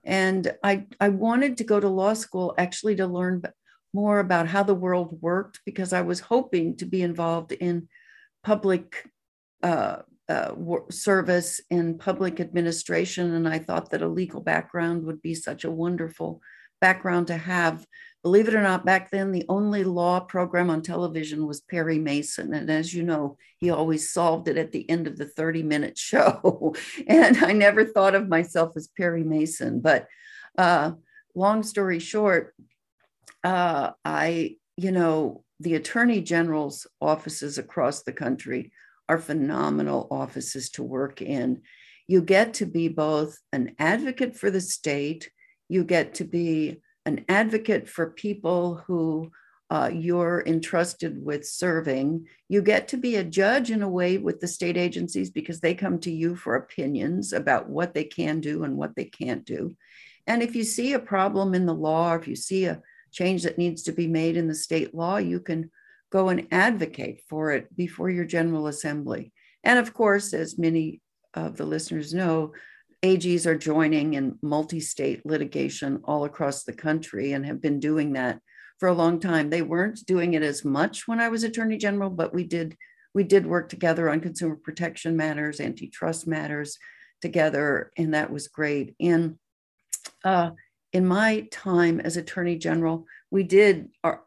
and 0.05 0.55
I, 0.62 0.87
I 0.99 1.11
wanted 1.11 1.59
to 1.59 1.65
go 1.65 1.79
to 1.79 1.89
law 1.89 2.15
school 2.15 2.55
actually 2.57 2.97
to 2.97 3.07
learn 3.07 3.43
more 3.93 4.19
about 4.19 4.49
how 4.49 4.62
the 4.62 4.75
world 4.75 5.19
worked 5.21 5.61
because 5.67 5.93
I 5.93 6.03
was 6.03 6.21
hoping 6.21 6.77
to 6.77 6.87
be 6.87 7.03
involved 7.03 7.53
in 7.53 7.89
public 8.43 9.09
uh, 9.63 9.99
uh, 10.29 10.55
service 10.91 11.61
in 11.71 11.99
public 11.99 12.39
administration. 12.39 13.35
And 13.35 13.49
I 13.49 13.59
thought 13.59 13.91
that 13.91 14.03
a 14.03 14.09
legal 14.09 14.41
background 14.41 15.05
would 15.05 15.21
be 15.21 15.35
such 15.35 15.65
a 15.65 15.71
wonderful 15.71 16.41
background 16.81 17.27
to 17.29 17.37
have. 17.37 17.85
Believe 18.23 18.49
it 18.49 18.55
or 18.55 18.63
not, 18.63 18.85
back 18.85 19.11
then, 19.11 19.33
the 19.33 19.47
only 19.49 19.83
law 19.83 20.21
program 20.21 20.71
on 20.71 20.83
television 20.83 21.47
was 21.47 21.63
Perry 21.63 21.99
Mason. 21.99 22.55
And 22.55 22.71
as 22.71 22.95
you 22.95 23.03
know, 23.03 23.39
he 23.59 23.71
always 23.71 24.13
solved 24.13 24.47
it 24.47 24.57
at 24.57 24.73
the 24.73 24.89
end 24.89 25.07
of 25.07 25.17
the 25.17 25.27
30 25.27 25.63
minute 25.63 25.99
show. 26.11 26.75
and 27.07 27.39
I 27.39 27.53
never 27.53 27.85
thought 27.85 28.15
of 28.15 28.29
myself 28.29 28.77
as 28.77 28.89
Perry 28.89 29.25
Mason. 29.25 29.81
But 29.81 30.07
uh, 30.57 30.93
long 31.35 31.63
story 31.63 31.99
short, 31.99 32.55
uh, 33.43 33.93
I, 34.05 34.57
you 34.77 34.93
know, 34.93 35.45
the 35.61 35.75
attorney 35.75 36.23
general's 36.23 36.87
offices 37.00 37.59
across 37.59 38.02
the 38.02 38.12
country 38.12 38.73
are 39.09 39.19
phenomenal 39.19 40.09
offices 40.11 40.71
to 40.71 40.83
work 40.83 41.21
in. 41.21 41.61
You 42.09 42.23
get 42.23 42.55
to 42.55 42.67
be 42.67 42.88
both 42.88 43.38
an 43.52 43.75
advocate 43.79 44.37
for 44.37 44.50
the 44.50 44.61
state, 44.61 45.31
you 45.69 45.85
get 45.85 46.14
to 46.14 46.25
be 46.25 46.81
an 47.05 47.25
advocate 47.29 47.88
for 47.88 48.11
people 48.11 48.83
who 48.87 49.31
uh, 49.71 49.90
you're 49.93 50.43
entrusted 50.47 51.25
with 51.25 51.47
serving. 51.47 52.26
You 52.49 52.61
get 52.61 52.88
to 52.88 52.97
be 52.97 53.17
a 53.17 53.25
judge 53.25 53.71
in 53.71 53.83
a 53.83 53.88
way 53.88 54.19
with 54.19 54.40
the 54.40 54.49
state 54.49 54.76
agencies 54.76 55.31
because 55.31 55.61
they 55.61 55.75
come 55.75 56.00
to 56.00 56.11
you 56.11 56.35
for 56.35 56.57
opinions 56.57 57.33
about 57.33 57.69
what 57.69 57.95
they 57.95 58.05
can 58.05 58.40
do 58.40 58.64
and 58.64 58.76
what 58.76 58.97
they 58.97 59.05
can't 59.05 59.45
do. 59.45 59.76
And 60.26 60.43
if 60.43 60.57
you 60.57 60.64
see 60.64 60.93
a 60.93 60.99
problem 60.99 61.55
in 61.55 61.67
the 61.67 61.75
law, 61.75 62.14
if 62.14 62.26
you 62.26 62.35
see 62.35 62.64
a 62.64 62.83
change 63.11 63.43
that 63.43 63.59
needs 63.59 63.83
to 63.85 63.93
be 63.93 64.07
made 64.07 64.37
in 64.37 64.49
the 64.49 64.55
state 64.55 64.95
law, 64.95 65.17
you 65.17 65.40
can 65.40 65.71
go 66.11 66.29
and 66.29 66.49
advocate 66.50 67.23
for 67.29 67.52
it 67.52 67.75
before 67.76 68.11
your 68.11 68.25
General 68.25 68.67
Assembly. 68.67 69.33
And 69.62 69.79
of 69.79 69.95
course, 69.95 70.33
as 70.33 70.59
many 70.59 71.00
of 71.35 71.57
the 71.57 71.64
listeners 71.64 72.12
know, 72.12 72.52
AGs 73.02 73.47
are 73.47 73.57
joining 73.57 74.14
in 74.14 74.38
multi 74.43 74.81
state 74.81 75.25
litigation 75.25 76.00
all 76.05 76.25
across 76.25 76.64
the 76.64 76.73
country 76.73 77.33
and 77.33 77.47
have 77.47 77.61
been 77.61 77.81
doing 77.81 78.12
that 78.12 78.40
for 78.79 78.88
a 78.88 78.95
long 78.95 79.21
time. 79.21 79.49
They 79.49 79.62
weren't 79.62 80.05
doing 80.07 80.35
it 80.35 80.43
as 80.43 80.64
much 80.64 81.07
when 81.07 81.21
I 81.21 81.29
was 81.29 81.43
Attorney 81.43 81.79
General, 81.79 82.11
but 82.11 82.35
we 82.35 82.45
did. 82.45 82.76
We 83.12 83.25
did 83.25 83.45
work 83.45 83.69
together 83.69 84.09
on 84.09 84.21
consumer 84.21 84.55
protection 84.55 85.17
matters, 85.17 85.59
antitrust 85.59 86.29
matters 86.29 86.79
together, 87.21 87.90
and 87.97 88.14
that 88.14 88.31
was 88.31 88.47
great. 88.47 88.95
And 89.00 89.37
uh, 90.25 90.50
in 90.93 91.07
my 91.07 91.47
time 91.51 92.01
as 92.01 92.17
Attorney 92.17 92.57
General, 92.57 93.07
we 93.31 93.43
did 93.43 93.91
our, 94.03 94.23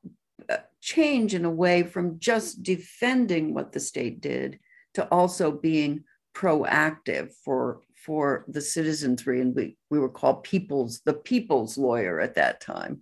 uh, 0.50 0.58
change 0.82 1.34
in 1.34 1.46
a 1.46 1.52
way 1.52 1.84
from 1.84 2.20
just 2.20 2.64
defending 2.64 3.54
what 3.54 3.72
the 3.72 3.80
state 3.80 4.22
did 4.22 4.60
to 4.94 5.08
also 5.10 5.52
being 5.52 6.04
proactive 6.34 7.34
for 7.44 7.82
for 7.96 8.44
the 8.50 8.60
citizenry. 8.60 9.40
And 9.40 9.56
we, 9.56 9.78
we 9.90 9.98
were 9.98 10.10
called 10.10 10.44
people's 10.44 11.02
the 11.06 11.14
people's 11.14 11.78
lawyer 11.78 12.20
at 12.20 12.36
that 12.36 12.60
time. 12.60 13.02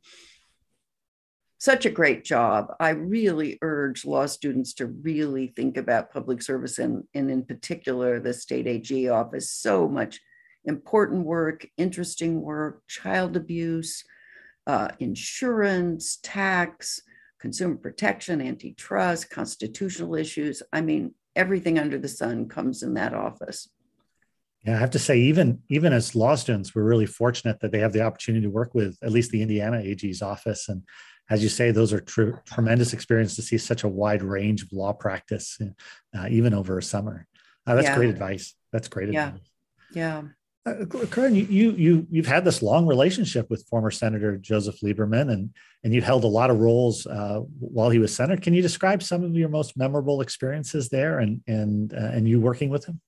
Such 1.58 1.86
a 1.86 1.92
great 1.92 2.24
job. 2.24 2.74
I 2.80 2.90
really 2.90 3.60
urge 3.62 4.06
law 4.06 4.26
students 4.26 4.74
to 4.76 4.88
really 4.88 5.48
think 5.48 5.78
about 5.78 6.12
public 6.12 6.42
service 6.42 6.80
and, 6.80 7.04
and 7.14 7.30
in 7.30 7.46
particular 7.46 8.20
the 8.20 8.34
state 8.34 8.68
ag 8.68 9.08
office 9.10 9.52
so 9.52 9.88
much 9.88 10.20
important 10.66 11.26
work, 11.26 11.68
interesting 11.78 12.42
work, 12.42 12.82
child 12.88 13.36
abuse, 13.36 14.04
uh, 14.68 14.90
insurance, 15.00 16.20
tax, 16.22 17.02
consumer 17.40 17.76
protection, 17.76 18.42
antitrust, 18.42 19.30
constitutional 19.30 20.16
issues. 20.16 20.62
I 20.72 20.82
mean, 20.82 21.16
everything 21.36 21.80
under 21.80 21.98
the 21.98 22.08
sun 22.08 22.48
comes 22.48 22.84
in 22.84 22.94
that 22.94 23.14
office. 23.14 23.70
Yeah, 24.64 24.76
I 24.76 24.80
have 24.80 24.92
to 24.92 25.00
say, 25.00 25.18
even 25.18 25.60
even 25.70 25.92
as 25.92 26.16
law 26.16 26.36
students, 26.36 26.76
we're 26.76 26.84
really 26.84 27.08
fortunate 27.08 27.60
that 27.62 27.72
they 27.72 27.80
have 27.80 27.94
the 27.94 28.04
opportunity 28.04 28.46
to 28.46 28.52
work 28.52 28.76
with 28.76 28.96
at 29.02 29.12
least 29.12 29.32
the 29.32 29.42
Indiana 29.42 29.80
AG's 29.80 30.22
office. 30.22 30.70
And 30.70 30.84
as 31.32 31.42
you 31.42 31.50
say, 31.50 31.72
those 31.72 31.94
are 31.94 32.02
tr- 32.02 32.38
tremendous 32.46 32.94
experience 32.94 33.36
to 33.38 33.42
see 33.42 33.58
such 33.58 33.84
a 33.84 33.90
wide 33.90 34.22
range 34.22 34.62
of 34.62 34.72
law 34.72 34.94
practice, 34.94 35.58
uh, 36.16 36.28
even 36.30 36.54
over 36.54 36.78
a 36.78 36.84
summer. 36.84 37.26
Uh, 37.66 37.74
that's 37.74 37.88
yeah. 37.88 37.96
great 37.96 38.12
advice. 38.12 38.54
That's 38.72 38.88
great 38.88 39.12
yeah. 39.12 39.30
advice. 39.30 39.50
Yeah. 39.94 40.22
Uh, 40.64 40.86
Karen, 41.10 41.34
you 41.34 41.72
you 41.72 42.06
you've 42.12 42.28
had 42.28 42.46
this 42.46 42.62
long 42.62 42.86
relationship 42.86 43.50
with 43.50 43.68
former 43.68 43.90
Senator 43.90 44.38
Joseph 44.38 44.80
Lieberman, 44.82 45.32
and 45.32 45.50
and 45.84 45.92
you 45.92 46.04
held 46.04 46.24
a 46.24 46.28
lot 46.28 46.52
of 46.52 46.60
roles 46.60 47.08
uh, 47.08 47.40
while 47.60 47.90
he 47.90 47.98
was 47.98 48.16
senator. 48.16 48.40
Can 48.40 48.54
you 48.54 48.62
describe 48.62 49.02
some 49.02 49.24
of 49.24 49.34
your 49.34 49.50
most 49.50 49.76
memorable 49.76 50.22
experiences 50.22 50.90
there, 50.90 51.18
and 51.20 51.42
and 51.48 51.94
uh, 51.96 52.12
and 52.14 52.30
you 52.30 52.40
working 52.40 52.70
with 52.70 52.86
him? 52.86 53.02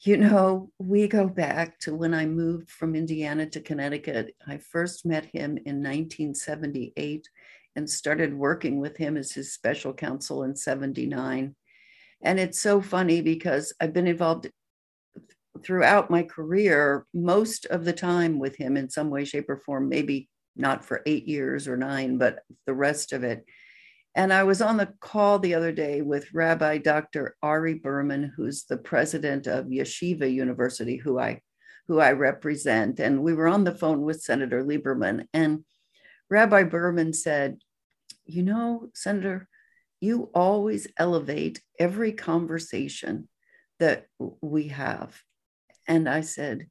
You 0.00 0.18
know, 0.18 0.70
we 0.78 1.08
go 1.08 1.26
back 1.26 1.80
to 1.80 1.96
when 1.96 2.14
I 2.14 2.26
moved 2.26 2.70
from 2.70 2.94
Indiana 2.94 3.46
to 3.46 3.60
Connecticut. 3.60 4.36
I 4.46 4.58
first 4.58 5.04
met 5.04 5.24
him 5.24 5.56
in 5.64 5.82
1978 5.82 7.28
and 7.74 7.90
started 7.90 8.32
working 8.32 8.78
with 8.78 8.96
him 8.96 9.16
as 9.16 9.32
his 9.32 9.52
special 9.52 9.92
counsel 9.92 10.44
in 10.44 10.54
79. 10.54 11.56
And 12.22 12.38
it's 12.38 12.60
so 12.60 12.80
funny 12.80 13.20
because 13.20 13.72
I've 13.80 13.92
been 13.92 14.06
involved 14.06 14.50
throughout 15.64 16.10
my 16.10 16.22
career, 16.22 17.06
most 17.14 17.66
of 17.66 17.84
the 17.84 17.92
time 17.92 18.38
with 18.38 18.56
him 18.56 18.76
in 18.76 18.88
some 18.90 19.10
way, 19.10 19.24
shape, 19.24 19.48
or 19.48 19.58
form, 19.58 19.88
maybe 19.88 20.28
not 20.56 20.84
for 20.84 21.02
eight 21.06 21.26
years 21.26 21.68
or 21.68 21.76
nine, 21.76 22.18
but 22.18 22.40
the 22.66 22.74
rest 22.74 23.12
of 23.12 23.24
it. 23.24 23.44
And 24.14 24.32
I 24.32 24.44
was 24.44 24.62
on 24.62 24.78
the 24.78 24.92
call 25.00 25.38
the 25.38 25.54
other 25.54 25.72
day 25.72 26.00
with 26.00 26.32
Rabbi 26.32 26.78
Dr. 26.78 27.36
Ari 27.42 27.74
Berman, 27.74 28.32
who's 28.34 28.64
the 28.64 28.78
president 28.78 29.46
of 29.46 29.66
Yeshiva 29.66 30.32
University, 30.32 30.96
who 30.96 31.18
I 31.18 31.40
who 31.88 32.00
I 32.00 32.12
represent. 32.12 32.98
And 32.98 33.22
we 33.22 33.34
were 33.34 33.46
on 33.46 33.64
the 33.64 33.74
phone 33.74 34.02
with 34.02 34.22
Senator 34.22 34.64
Lieberman. 34.64 35.26
And 35.32 35.64
Rabbi 36.28 36.64
Berman 36.64 37.12
said, 37.12 37.58
You 38.24 38.42
know, 38.42 38.88
Senator, 38.94 39.48
you 40.00 40.30
always 40.34 40.88
elevate 40.96 41.62
every 41.78 42.12
conversation 42.12 43.28
that 43.78 44.06
we 44.40 44.68
have. 44.68 45.20
And 45.86 46.08
I 46.08 46.20
said, 46.20 46.68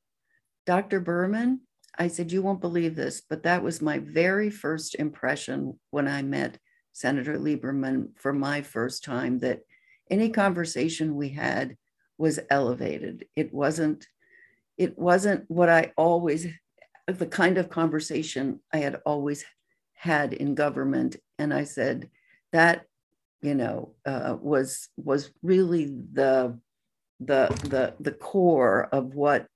Dr. 0.65 0.99
Berman, 0.99 1.61
I 1.97 2.07
said, 2.07 2.31
you 2.31 2.41
won't 2.41 2.61
believe 2.61 2.95
this, 2.95 3.21
but 3.21 3.43
that 3.43 3.63
was 3.63 3.81
my 3.81 3.99
very 3.99 4.49
first 4.49 4.95
impression 4.95 5.79
when 5.91 6.07
I 6.07 6.21
met 6.21 6.59
Senator 6.91 7.37
Lieberman 7.37 8.09
for 8.17 8.33
my 8.33 8.61
first 8.61 9.03
time 9.03 9.39
that 9.39 9.61
any 10.09 10.29
conversation 10.29 11.15
we 11.15 11.29
had 11.29 11.77
was 12.17 12.39
elevated. 12.49 13.25
It 13.35 13.53
wasn't, 13.53 14.07
it 14.77 14.97
wasn't 14.97 15.45
what 15.47 15.69
I 15.69 15.93
always, 15.95 16.47
the 17.07 17.27
kind 17.27 17.57
of 17.57 17.69
conversation 17.69 18.59
I 18.73 18.77
had 18.77 19.01
always 19.05 19.45
had 19.93 20.33
in 20.33 20.55
government. 20.55 21.15
And 21.39 21.53
I 21.53 21.63
said, 21.63 22.09
that, 22.55 22.85
you 23.41 23.53
know, 23.53 23.95
uh, 24.05 24.37
was 24.39 24.87
was 24.95 25.29
really 25.43 25.93
the 26.13 26.57
the 27.19 27.47
the 27.69 27.93
the 27.99 28.11
core 28.11 28.89
of 28.91 29.15
what 29.15 29.47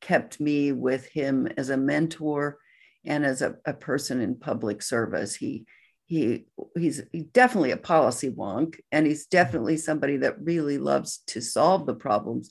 kept 0.00 0.40
me 0.40 0.72
with 0.72 1.06
him 1.06 1.48
as 1.56 1.70
a 1.70 1.76
mentor 1.76 2.58
and 3.04 3.24
as 3.24 3.42
a, 3.42 3.56
a 3.64 3.72
person 3.72 4.20
in 4.20 4.34
public 4.34 4.82
service. 4.82 5.34
He 5.34 5.66
he 6.06 6.46
he's 6.76 7.02
definitely 7.32 7.72
a 7.72 7.76
policy 7.76 8.30
wonk 8.30 8.76
and 8.92 9.06
he's 9.06 9.26
definitely 9.26 9.76
somebody 9.76 10.18
that 10.18 10.40
really 10.42 10.78
loves 10.78 11.22
to 11.28 11.40
solve 11.40 11.86
the 11.86 11.94
problems 11.94 12.50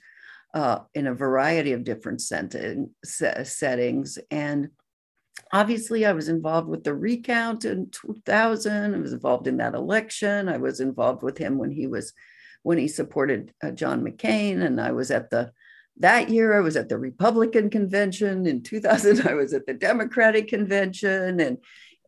uh, 0.54 0.80
in 0.94 1.08
a 1.08 1.14
variety 1.14 1.74
of 1.74 1.84
different 1.84 2.22
setting, 2.22 2.90
settings. 3.04 4.18
And 4.32 4.70
obviously, 5.52 6.06
I 6.06 6.14
was 6.14 6.30
involved 6.30 6.68
with 6.68 6.84
the 6.84 6.96
recount 6.96 7.66
in 7.66 7.90
2000. 7.92 8.96
I 8.96 8.98
was 8.98 9.14
involved 9.14 9.48
in 9.48 9.58
that 9.58 9.76
election. 9.76 10.50
I 10.50 10.58
was 10.58 10.80
involved 10.80 11.22
with 11.22 11.38
him 11.38 11.58
when 11.58 11.72
he 11.72 11.88
was 11.88 12.14
when 12.68 12.78
he 12.78 12.90
supported 12.90 13.54
uh, 13.64 13.72
John 13.72 14.04
McCain, 14.04 14.62
and 14.62 14.82
I 14.82 14.92
was 14.92 15.10
at 15.10 15.30
the 15.30 15.54
that 16.00 16.30
year 16.30 16.56
I 16.56 16.60
was 16.60 16.76
at 16.76 16.90
the 16.90 16.98
Republican 16.98 17.70
convention. 17.70 18.46
In 18.46 18.62
2000, 18.62 19.22
I 19.26 19.36
was 19.36 19.54
at 19.54 19.66
the 19.66 19.74
Democratic 19.74 20.50
convention, 20.50 21.40
and 21.40 21.60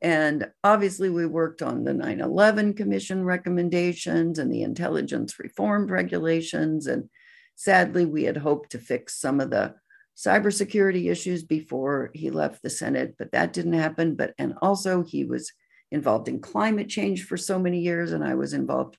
and 0.02 0.52
obviously, 0.62 1.10
we 1.10 1.26
worked 1.26 1.62
on 1.62 1.86
the 1.86 1.94
9 1.94 2.20
11 2.20 2.74
Commission 2.74 3.24
recommendations 3.24 4.38
and 4.38 4.52
the 4.52 4.64
intelligence 4.64 5.40
reformed 5.40 5.92
regulations. 5.92 6.88
And 6.88 7.10
sadly, 7.56 8.06
we 8.06 8.26
had 8.26 8.36
hoped 8.36 8.72
to 8.72 8.80
fix 8.80 9.18
some 9.18 9.40
of 9.40 9.52
the 9.52 9.76
cybersecurity 10.18 11.10
issues 11.10 11.46
before 11.46 12.12
he 12.14 12.32
left 12.32 12.62
the 12.62 12.70
Senate, 12.70 13.16
but 13.18 13.32
that 13.32 13.54
didn't 13.54 13.80
happen. 13.86 14.16
But, 14.16 14.34
and 14.38 14.56
also, 14.62 15.06
he 15.06 15.24
was 15.24 15.54
involved 15.90 16.28
in 16.28 16.42
climate 16.42 16.90
change 16.90 17.24
for 17.24 17.38
so 17.38 17.58
many 17.58 17.80
years, 17.80 18.12
and 18.12 18.26
I 18.26 18.36
was 18.36 18.54
involved 18.54 18.98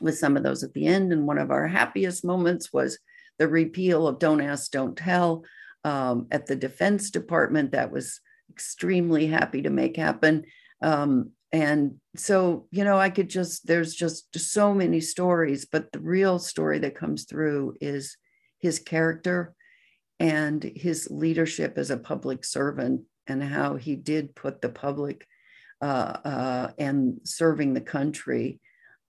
with 0.00 0.18
some 0.18 0.36
of 0.36 0.42
those 0.42 0.62
at 0.62 0.72
the 0.72 0.86
end. 0.86 1.12
And 1.12 1.26
one 1.26 1.38
of 1.38 1.50
our 1.50 1.66
happiest 1.66 2.24
moments 2.24 2.72
was 2.72 2.98
the 3.38 3.48
repeal 3.48 4.06
of 4.06 4.18
Don't 4.18 4.40
Ask, 4.40 4.70
Don't 4.70 4.96
Tell 4.96 5.44
um, 5.84 6.26
at 6.30 6.46
the 6.46 6.56
Defense 6.56 7.10
Department. 7.10 7.72
That 7.72 7.90
was 7.90 8.20
extremely 8.50 9.26
happy 9.26 9.62
to 9.62 9.70
make 9.70 9.96
happen. 9.96 10.44
Um, 10.82 11.30
and 11.52 11.96
so, 12.16 12.66
you 12.70 12.84
know, 12.84 12.98
I 12.98 13.10
could 13.10 13.30
just, 13.30 13.66
there's 13.66 13.94
just 13.94 14.36
so 14.36 14.74
many 14.74 15.00
stories, 15.00 15.64
but 15.64 15.92
the 15.92 16.00
real 16.00 16.38
story 16.38 16.80
that 16.80 16.96
comes 16.96 17.24
through 17.24 17.76
is 17.80 18.16
his 18.58 18.78
character 18.80 19.54
and 20.18 20.62
his 20.62 21.08
leadership 21.10 21.74
as 21.76 21.90
a 21.90 21.96
public 21.96 22.44
servant 22.44 23.02
and 23.26 23.42
how 23.42 23.76
he 23.76 23.94
did 23.94 24.34
put 24.34 24.60
the 24.60 24.68
public 24.68 25.26
uh, 25.80 26.16
uh, 26.24 26.70
and 26.78 27.20
serving 27.24 27.74
the 27.74 27.80
country 27.80 28.60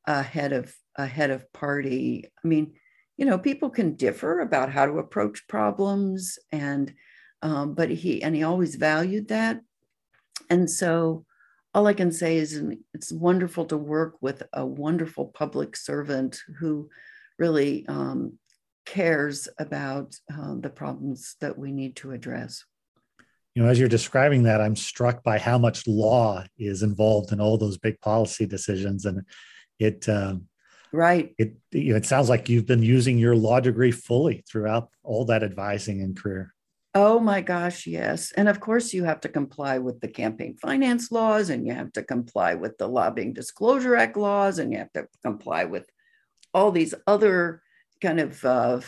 ahead 0.08 0.54
of 0.54 0.74
ahead 0.96 1.30
of 1.30 1.52
party. 1.54 2.26
I 2.44 2.48
mean, 2.48 2.74
you 3.18 3.26
know, 3.26 3.38
people 3.38 3.70
can 3.70 3.96
differ 3.96 4.40
about 4.40 4.72
how 4.72 4.86
to 4.86 5.00
approach 5.00 5.48
problems 5.48 6.38
and 6.52 6.94
um, 7.42 7.76
but 7.76 7.90
he 7.90 8.24
and 8.24 8.36
he 8.36 8.44
always 8.44 8.76
valued 8.76 9.28
that. 9.30 9.62
And 10.50 10.70
so 10.70 11.26
all 11.76 11.88
i 11.88 11.94
can 11.94 12.12
say 12.12 12.38
is 12.38 12.64
it's 12.94 13.12
wonderful 13.12 13.66
to 13.66 13.78
work 13.78 14.16
with 14.22 14.42
a 14.54 14.66
wonderful 14.66 15.26
public 15.28 15.76
servant 15.76 16.40
who 16.60 16.90
really 17.38 17.86
um, 17.88 18.40
cares 18.86 19.50
about 19.60 20.16
uh, 20.34 20.56
the 20.58 20.70
problems 20.70 21.36
that 21.42 21.58
we 21.58 21.74
need 21.74 21.98
to 21.98 22.12
address. 22.12 22.64
You 23.54 23.64
know 23.64 23.70
as 23.70 23.78
you're 23.78 23.90
describing 23.90 24.44
that 24.44 24.62
i'm 24.62 24.76
struck 24.76 25.22
by 25.24 25.38
how 25.38 25.58
much 25.58 25.88
law 25.88 26.44
is 26.58 26.82
involved 26.82 27.32
in 27.34 27.42
all 27.42 27.58
those 27.58 27.78
big 27.78 28.00
policy 28.02 28.46
decisions. 28.46 29.06
And 29.06 29.22
it 29.80 30.08
um, 30.10 30.48
right 30.92 31.34
it 31.38 31.56
you 31.72 31.92
know 31.92 31.98
it 31.98 32.06
sounds 32.06 32.30
like 32.30 32.50
you've 32.50 32.66
been 32.66 32.84
using 32.84 33.18
your 33.18 33.36
law 33.36 33.60
degree 33.60 33.92
fully 33.92 34.44
throughout 34.50 34.90
all 35.04 35.26
that 35.26 35.44
advising 35.44 36.02
and 36.02 36.18
career 36.18 36.56
Oh 36.98 37.20
my 37.20 37.42
gosh, 37.42 37.86
yes. 37.88 38.32
And 38.32 38.48
of 38.48 38.62
course, 38.62 38.94
you 38.94 39.04
have 39.04 39.20
to 39.22 39.30
comply 39.30 39.80
with 39.80 40.00
the 40.00 40.08
campaign 40.08 40.56
finance 40.56 41.12
laws 41.12 41.50
and 41.50 41.68
you 41.68 41.74
have 41.74 41.92
to 41.94 42.04
comply 42.04 42.54
with 42.54 42.78
the 42.78 42.88
Lobbying 42.88 43.34
Disclosure 43.34 43.98
Act 43.98 44.16
laws 44.16 44.60
and 44.60 44.72
you 44.72 44.78
have 44.78 44.94
to 44.94 45.06
comply 45.22 45.66
with 45.66 45.90
all 46.54 46.72
these 46.72 46.94
other 47.06 47.62
kind 48.02 48.22
of 48.22 48.46
uh, 48.46 48.80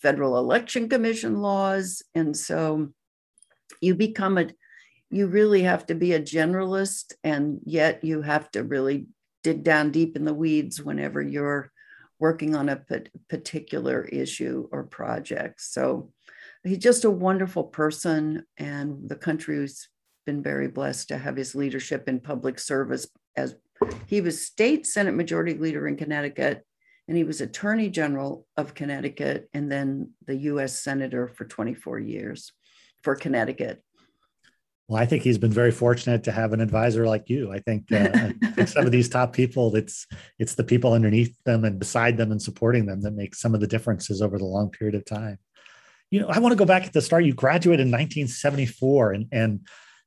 federal 0.00 0.38
election 0.38 0.88
commission 0.88 1.42
laws. 1.42 2.02
And 2.14 2.34
so 2.34 2.94
you 3.82 3.94
become 3.94 4.38
a, 4.38 4.46
you 5.10 5.26
really 5.26 5.62
have 5.62 5.84
to 5.86 5.94
be 5.94 6.14
a 6.14 6.20
generalist 6.20 7.12
and 7.22 7.60
yet 7.66 8.02
you 8.02 8.22
have 8.22 8.50
to 8.52 8.64
really 8.64 9.06
dig 9.42 9.62
down 9.62 9.90
deep 9.90 10.16
in 10.16 10.24
the 10.24 10.34
weeds 10.34 10.82
whenever 10.82 11.22
you're 11.22 11.70
working 12.18 12.54
on 12.54 12.68
a 12.68 12.84
particular 13.28 14.04
issue 14.04 14.68
or 14.70 14.84
project. 14.84 15.60
So, 15.60 16.12
he's 16.64 16.78
just 16.78 17.04
a 17.04 17.10
wonderful 17.10 17.64
person, 17.64 18.44
and 18.58 19.08
the 19.08 19.16
country's 19.16 19.88
been 20.26 20.42
very 20.42 20.68
blessed 20.68 21.08
to 21.08 21.18
have 21.18 21.36
his 21.36 21.54
leadership 21.54 22.08
in 22.08 22.20
public 22.20 22.58
service. 22.58 23.06
As 23.36 23.56
he 24.06 24.20
was 24.20 24.44
state 24.46 24.86
Senate 24.86 25.14
Majority 25.14 25.54
Leader 25.54 25.88
in 25.88 25.96
Connecticut, 25.96 26.64
and 27.08 27.16
he 27.16 27.24
was 27.24 27.40
Attorney 27.40 27.88
General 27.88 28.46
of 28.56 28.74
Connecticut, 28.74 29.48
and 29.54 29.70
then 29.72 30.10
the 30.26 30.36
U.S. 30.36 30.80
Senator 30.80 31.26
for 31.26 31.44
24 31.44 31.98
years 31.98 32.52
for 33.02 33.16
Connecticut. 33.16 33.82
Well, 34.90 35.00
I 35.00 35.06
think 35.06 35.22
he's 35.22 35.38
been 35.38 35.52
very 35.52 35.70
fortunate 35.70 36.24
to 36.24 36.32
have 36.32 36.52
an 36.52 36.60
advisor 36.60 37.06
like 37.06 37.30
you. 37.30 37.52
I 37.52 37.60
think, 37.60 37.92
uh, 37.92 38.08
I 38.42 38.50
think 38.50 38.68
some 38.68 38.84
of 38.84 38.92
these 38.96 39.08
top 39.08 39.32
people, 39.32 39.74
it's 39.76 40.06
it's 40.38 40.56
the 40.56 40.64
people 40.64 40.92
underneath 40.92 41.34
them 41.44 41.64
and 41.64 41.78
beside 41.78 42.16
them 42.16 42.32
and 42.32 42.42
supporting 42.42 42.86
them 42.86 43.00
that 43.02 43.12
make 43.12 43.34
some 43.34 43.54
of 43.54 43.60
the 43.60 43.68
differences 43.68 44.20
over 44.20 44.36
the 44.36 44.44
long 44.44 44.68
period 44.70 44.96
of 44.96 45.04
time 45.04 45.38
you 46.10 46.20
know, 46.20 46.28
I 46.28 46.40
want 46.40 46.52
to 46.52 46.56
go 46.56 46.64
back 46.64 46.84
at 46.84 46.92
the 46.92 47.00
start. 47.00 47.24
You 47.24 47.34
graduated 47.34 47.86
in 47.86 47.92
1974, 47.92 49.12
and 49.12 49.26
and 49.32 49.60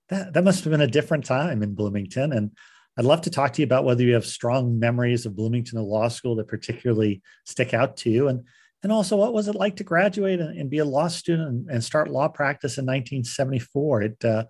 that 0.10 0.34
that 0.34 0.44
must 0.44 0.64
have 0.64 0.72
been 0.72 0.82
a 0.82 0.88
different 0.88 1.26
time 1.26 1.64
in 1.64 1.76
Bloomington. 1.76 2.34
And 2.34 2.52
I'd 2.98 3.06
love 3.06 3.22
to 3.22 3.30
talk 3.30 3.54
to 3.54 3.62
you 3.62 3.66
about 3.66 3.86
whether 3.86 4.04
you 4.04 4.14
have 4.14 4.26
strong 4.26 4.80
memories 4.80 5.26
of 5.26 5.36
Bloomington 5.36 5.82
Law 5.82 6.10
School 6.10 6.36
that 6.36 6.48
particularly 6.48 7.22
stick 7.46 7.74
out 7.74 7.98
to 7.98 8.10
you, 8.10 8.28
and 8.28 8.44
and 8.84 8.92
also 8.92 9.16
what 9.16 9.34
was 9.34 9.48
it 9.48 9.56
like 9.56 9.78
to 9.78 9.86
graduate 9.86 10.42
and, 10.42 10.60
and 10.60 10.70
be 10.70 10.80
a 10.80 10.86
law 10.86 11.08
student 11.08 11.48
and, 11.48 11.70
and, 11.70 11.84
start 11.84 12.10
law 12.10 12.28
practice 12.28 12.78
in 12.78 12.86
1974? 12.86 14.02
It 14.02 14.26
uh, 14.26 14.44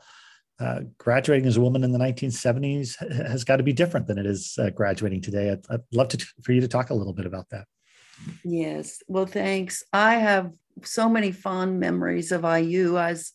uh, 0.59 0.81
graduating 0.97 1.47
as 1.47 1.57
a 1.57 1.61
woman 1.61 1.83
in 1.83 1.91
the 1.91 1.99
1970s 1.99 2.95
has 3.27 3.43
got 3.43 3.57
to 3.57 3.63
be 3.63 3.73
different 3.73 4.07
than 4.07 4.17
it 4.17 4.25
is 4.25 4.57
uh, 4.59 4.69
graduating 4.69 5.21
today. 5.21 5.51
I'd, 5.51 5.65
I'd 5.69 5.81
love 5.91 6.09
to 6.09 6.25
for 6.43 6.51
you 6.51 6.61
to 6.61 6.67
talk 6.67 6.89
a 6.89 6.93
little 6.93 7.13
bit 7.13 7.25
about 7.25 7.49
that. 7.49 7.65
Yes. 8.43 9.01
Well, 9.07 9.25
thanks. 9.25 9.83
I 9.91 10.15
have 10.15 10.51
so 10.83 11.09
many 11.09 11.31
fond 11.31 11.79
memories 11.79 12.31
of 12.31 12.43
IU. 12.43 12.97
As 12.97 13.31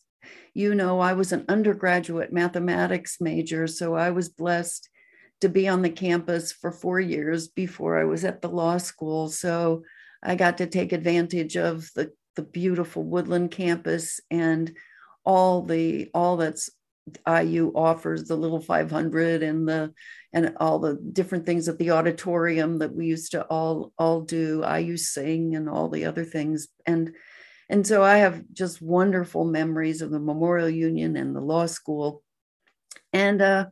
you 0.53 0.75
know, 0.75 0.99
I 0.99 1.13
was 1.13 1.31
an 1.31 1.45
undergraduate 1.49 2.31
mathematics 2.31 3.17
major, 3.19 3.67
so 3.67 3.95
I 3.95 4.11
was 4.11 4.29
blessed 4.29 4.89
to 5.41 5.49
be 5.49 5.67
on 5.67 5.81
the 5.81 5.89
campus 5.89 6.51
for 6.51 6.71
four 6.71 6.99
years 6.99 7.47
before 7.47 7.99
I 7.99 8.03
was 8.03 8.25
at 8.25 8.41
the 8.41 8.49
law 8.49 8.77
school. 8.77 9.29
So 9.29 9.83
I 10.21 10.35
got 10.35 10.57
to 10.57 10.67
take 10.67 10.91
advantage 10.91 11.55
of 11.55 11.89
the, 11.95 12.11
the 12.35 12.41
beautiful 12.41 13.03
woodland 13.03 13.51
campus 13.51 14.19
and 14.29 14.73
all 15.23 15.61
the 15.61 16.09
all 16.13 16.37
that's 16.37 16.69
IU 17.27 17.71
offers 17.75 18.25
the 18.25 18.35
little 18.35 18.59
500 18.59 19.43
and 19.43 19.67
the 19.67 19.93
and 20.31 20.53
all 20.57 20.79
the 20.79 20.95
different 20.95 21.45
things 21.45 21.67
at 21.67 21.77
the 21.79 21.91
auditorium 21.91 22.79
that 22.79 22.93
we 22.93 23.07
used 23.07 23.31
to 23.31 23.43
all 23.45 23.91
all 23.97 24.21
do 24.21 24.63
IU 24.63 24.97
sing 24.97 25.55
and 25.55 25.69
all 25.69 25.89
the 25.89 26.05
other 26.05 26.23
things. 26.23 26.67
And 26.85 27.15
and 27.69 27.85
so 27.85 28.03
I 28.03 28.17
have 28.17 28.43
just 28.53 28.81
wonderful 28.81 29.45
memories 29.45 30.01
of 30.01 30.11
the 30.11 30.19
Memorial 30.19 30.69
Union 30.69 31.15
and 31.15 31.35
the 31.35 31.41
law 31.41 31.65
school. 31.65 32.23
And 33.13 33.41
uh 33.41 33.65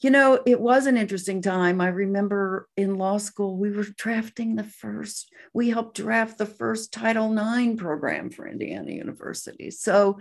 you 0.00 0.10
know 0.10 0.42
it 0.44 0.60
was 0.60 0.86
an 0.86 0.96
interesting 0.96 1.40
time. 1.40 1.80
I 1.80 1.88
remember 1.88 2.68
in 2.76 2.98
law 2.98 3.18
school 3.18 3.56
we 3.56 3.70
were 3.70 3.86
drafting 3.96 4.56
the 4.56 4.64
first 4.64 5.30
we 5.54 5.70
helped 5.70 5.96
draft 5.96 6.38
the 6.38 6.46
first 6.46 6.92
Title 6.92 7.32
IX 7.32 7.80
program 7.80 8.30
for 8.30 8.46
Indiana 8.46 8.90
University. 8.90 9.70
So 9.70 10.18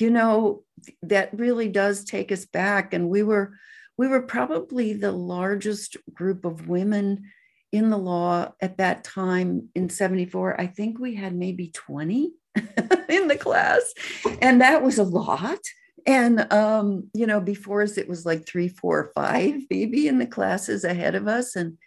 you 0.00 0.10
know 0.10 0.62
that 1.02 1.30
really 1.32 1.68
does 1.68 2.04
take 2.04 2.30
us 2.32 2.46
back. 2.46 2.94
And 2.94 3.08
we 3.08 3.22
were 3.22 3.54
we 3.96 4.06
were 4.06 4.22
probably 4.22 4.92
the 4.92 5.12
largest 5.12 5.96
group 6.14 6.44
of 6.44 6.68
women 6.68 7.24
in 7.72 7.90
the 7.90 7.98
law 7.98 8.52
at 8.62 8.78
that 8.78 9.04
time 9.04 9.68
in 9.74 9.90
74 9.90 10.58
i 10.58 10.66
think 10.66 10.98
we 10.98 11.14
had 11.14 11.34
maybe 11.34 11.68
20 11.68 12.32
in 13.08 13.28
the 13.28 13.36
class 13.36 13.92
and 14.40 14.60
that 14.60 14.82
was 14.82 14.98
a 14.98 15.04
lot. 15.04 15.58
And 16.06 16.50
um, 16.52 17.10
you 17.14 17.26
know 17.26 17.40
before 17.40 17.82
us 17.82 17.98
it 17.98 18.08
was 18.08 18.24
like 18.24 18.46
three 18.46 18.68
four 18.68 19.10
five 19.14 19.62
maybe 19.70 20.08
in 20.08 20.18
the 20.18 20.26
classes 20.26 20.84
ahead 20.84 21.14
of 21.14 21.28
us. 21.28 21.56
And 21.56 21.78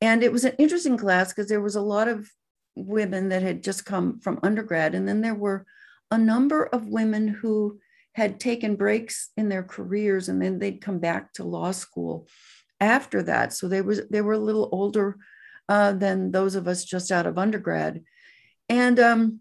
and 0.00 0.22
it 0.22 0.32
was 0.32 0.44
an 0.44 0.54
interesting 0.58 0.96
class 0.96 1.28
because 1.28 1.48
there 1.48 1.60
was 1.60 1.76
a 1.76 1.82
lot 1.82 2.08
of 2.08 2.28
women 2.74 3.28
that 3.28 3.42
had 3.42 3.62
just 3.62 3.84
come 3.84 4.18
from 4.20 4.40
undergrad 4.42 4.94
and 4.94 5.06
then 5.06 5.20
there 5.20 5.34
were 5.34 5.66
a 6.12 6.18
number 6.18 6.64
of 6.66 6.86
women 6.86 7.26
who 7.26 7.80
had 8.14 8.38
taken 8.38 8.76
breaks 8.76 9.30
in 9.38 9.48
their 9.48 9.62
careers 9.62 10.28
and 10.28 10.40
then 10.40 10.58
they'd 10.58 10.82
come 10.82 10.98
back 10.98 11.32
to 11.32 11.42
law 11.42 11.70
school 11.72 12.28
after 12.78 13.22
that. 13.22 13.54
So 13.54 13.66
they 13.66 13.80
was 13.80 14.02
they 14.10 14.20
were 14.20 14.34
a 14.34 14.38
little 14.38 14.68
older 14.70 15.16
uh, 15.70 15.92
than 15.92 16.30
those 16.30 16.54
of 16.54 16.68
us 16.68 16.84
just 16.84 17.10
out 17.10 17.26
of 17.26 17.38
undergrad. 17.38 18.02
And 18.68 19.00
um, 19.00 19.40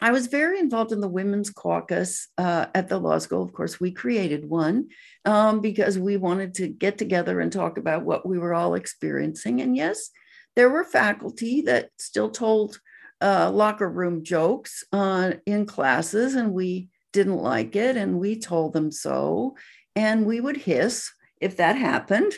I 0.00 0.12
was 0.12 0.28
very 0.28 0.60
involved 0.60 0.92
in 0.92 1.00
the 1.00 1.08
women's 1.08 1.50
caucus 1.50 2.28
uh, 2.38 2.66
at 2.72 2.88
the 2.88 2.98
law 2.98 3.18
school. 3.18 3.42
Of 3.42 3.52
course, 3.52 3.80
we 3.80 3.90
created 3.90 4.48
one 4.48 4.90
um, 5.24 5.60
because 5.60 5.98
we 5.98 6.16
wanted 6.16 6.54
to 6.54 6.68
get 6.68 6.98
together 6.98 7.40
and 7.40 7.50
talk 7.50 7.78
about 7.78 8.04
what 8.04 8.24
we 8.24 8.38
were 8.38 8.54
all 8.54 8.74
experiencing. 8.74 9.60
And 9.60 9.76
yes, 9.76 10.10
there 10.54 10.70
were 10.70 10.84
faculty 10.84 11.62
that 11.62 11.90
still 11.98 12.30
told 12.30 12.78
uh, 13.20 13.50
locker 13.50 13.88
room 13.88 14.22
jokes 14.22 14.84
uh, 14.92 15.32
in 15.46 15.66
classes, 15.66 16.34
and 16.34 16.52
we 16.52 16.88
didn't 17.12 17.36
like 17.36 17.76
it, 17.76 17.96
and 17.96 18.18
we 18.18 18.38
told 18.38 18.72
them 18.72 18.90
so, 18.90 19.56
and 19.94 20.26
we 20.26 20.40
would 20.40 20.56
hiss 20.56 21.10
if 21.40 21.56
that 21.56 21.76
happened, 21.76 22.32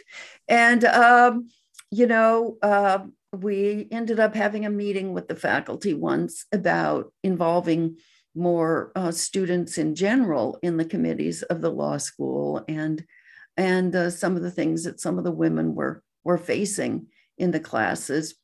and 0.49 0.85
um, 0.85 1.49
you 1.91 2.07
know. 2.07 2.57
Uh, 2.63 3.01
we 3.31 3.87
ended 3.91 4.19
up 4.19 4.35
having 4.35 4.65
a 4.65 4.71
meeting 4.71 5.13
with 5.13 5.29
the 5.29 5.37
faculty 5.37 5.93
once 5.93 6.47
about 6.51 7.13
involving 7.23 7.99
more 8.35 8.93
uh, 8.95 9.11
students 9.11 9.79
in 9.79 9.95
general 9.95 10.59
in 10.63 10.77
the 10.77 10.85
committees 10.85 11.43
of 11.43 11.61
the 11.61 11.71
law 11.71 11.97
school 11.97 12.65
and 12.69 13.05
and 13.57 13.95
uh, 13.97 14.09
some 14.09 14.37
of 14.37 14.43
the 14.43 14.51
things 14.51 14.85
that 14.85 15.01
some 15.01 15.19
of 15.19 15.25
the 15.25 15.33
women 15.33 15.75
were 15.75 16.03
were 16.25 16.39
facing 16.39 17.07
in 17.37 17.51
the 17.51 17.61
classes 17.61 18.37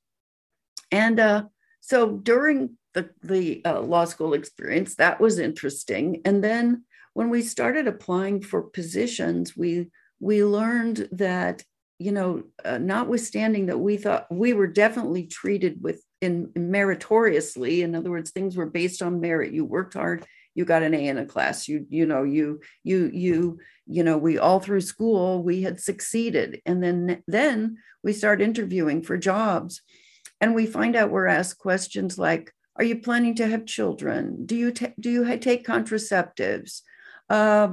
and 0.91 1.21
uh, 1.21 1.45
so 1.87 2.11
during 2.11 2.79
the, 2.95 3.11
the 3.23 3.63
uh, 3.67 3.81
law 3.81 4.07
school 4.07 4.33
experience 4.33 4.95
that 4.95 5.21
was 5.21 5.39
interesting. 5.39 6.23
And 6.25 6.43
then 6.43 6.85
when 7.13 7.29
we 7.29 7.43
started 7.43 7.87
applying 7.87 8.41
for 8.41 8.63
positions 8.63 9.57
we 9.57 9.91
we 10.19 10.45
learned 10.45 11.09
that 11.13 11.63
you 11.99 12.13
know 12.13 12.45
uh, 12.65 12.79
notwithstanding 12.79 13.67
that 13.67 13.79
we 13.79 13.99
thought 13.99 14.27
we 14.31 14.55
were 14.55 14.67
definitely 14.67 15.27
treated 15.27 15.83
with 15.83 16.03
in, 16.23 16.51
meritoriously. 16.57 17.83
In 17.83 17.95
other 17.95 18.11
words 18.11 18.31
things 18.31 18.57
were 18.57 18.71
based 18.71 19.03
on 19.03 19.21
merit. 19.21 19.53
You 19.53 19.67
worked 19.67 19.95
hard. 19.95 20.25
You 20.55 20.65
got 20.65 20.83
an 20.83 20.95
a 20.95 21.07
in 21.09 21.19
a 21.19 21.27
class. 21.27 21.69
You 21.69 21.87
you 21.91 22.07
know 22.07 22.23
you 22.23 22.61
you 22.83 23.11
you 23.13 23.59
you 23.87 24.03
know 24.03 24.17
we 24.17 24.39
all 24.39 24.61
through 24.61 24.81
school 24.81 25.43
we 25.43 25.61
had 25.63 25.81
succeeded. 25.81 26.63
And 26.65 26.83
then 26.83 27.23
then 27.27 27.77
we 28.03 28.15
start 28.15 28.41
interviewing 28.41 29.03
for 29.03 29.19
jobs 29.19 29.83
and 30.45 30.55
we 30.55 30.67
find 30.67 30.95
out 30.95 31.11
we're 31.11 31.27
asked 31.27 31.57
questions 31.57 32.19
like 32.19 32.53
are 32.77 32.85
you 32.85 32.99
planning 32.99 33.35
to 33.37 33.47
have 33.47 33.65
children? 33.65 34.45
Do 34.45 34.55
you 34.55 34.73
ta- 34.73 34.93
do 35.01 35.11
you 35.11 35.39
take 35.39 35.67
contraceptives? 35.67 36.83
Uh, 37.31 37.69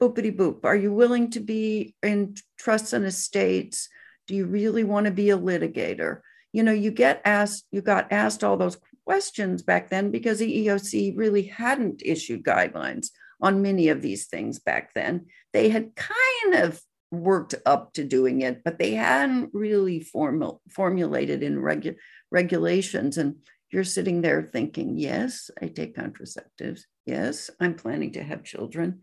boopity 0.00 0.36
boop 0.36 0.64
are 0.64 0.76
you 0.76 0.92
willing 0.92 1.30
to 1.30 1.40
be 1.40 1.96
in 2.00 2.36
trusts 2.60 2.92
and 2.92 3.04
estates? 3.04 3.88
Do 4.28 4.36
you 4.36 4.46
really 4.46 4.84
want 4.84 5.06
to 5.06 5.10
be 5.10 5.30
a 5.30 5.36
litigator? 5.36 6.20
You 6.52 6.62
know 6.62 6.72
you 6.72 6.92
get 6.92 7.22
asked 7.24 7.66
you 7.72 7.82
got 7.82 8.12
asked 8.12 8.44
all 8.44 8.56
those 8.56 8.78
questions 9.04 9.64
back 9.64 9.90
then 9.90 10.12
because 10.12 10.38
the 10.38 10.66
eoc 10.66 11.16
really 11.16 11.42
hadn't 11.42 12.02
issued 12.04 12.44
guidelines 12.44 13.08
on 13.40 13.62
many 13.62 13.88
of 13.88 14.00
these 14.00 14.26
things 14.26 14.60
back 14.60 14.94
then. 14.94 15.26
They 15.52 15.70
had 15.70 15.96
kind 15.96 16.54
of 16.54 16.80
worked 17.12 17.54
up 17.66 17.92
to 17.92 18.04
doing 18.04 18.40
it 18.40 18.64
but 18.64 18.78
they 18.78 18.94
hadn't 18.94 19.50
really 19.52 20.00
formal, 20.00 20.60
formulated 20.70 21.42
in 21.42 21.56
regu- 21.56 21.96
regulations 22.30 23.18
and 23.18 23.36
you're 23.70 23.84
sitting 23.84 24.20
there 24.20 24.42
thinking 24.42 24.98
yes 24.98 25.50
i 25.60 25.66
take 25.66 25.96
contraceptives. 25.96 26.82
Yes 27.06 27.50
i'm 27.60 27.74
planning 27.74 28.12
to 28.12 28.22
have 28.22 28.44
children 28.44 29.00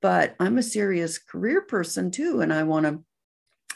but 0.00 0.36
i'm 0.38 0.58
a 0.58 0.62
serious 0.62 1.18
career 1.18 1.62
person 1.62 2.10
too 2.10 2.40
and 2.40 2.52
i 2.52 2.62
want 2.62 2.86
to 2.86 3.02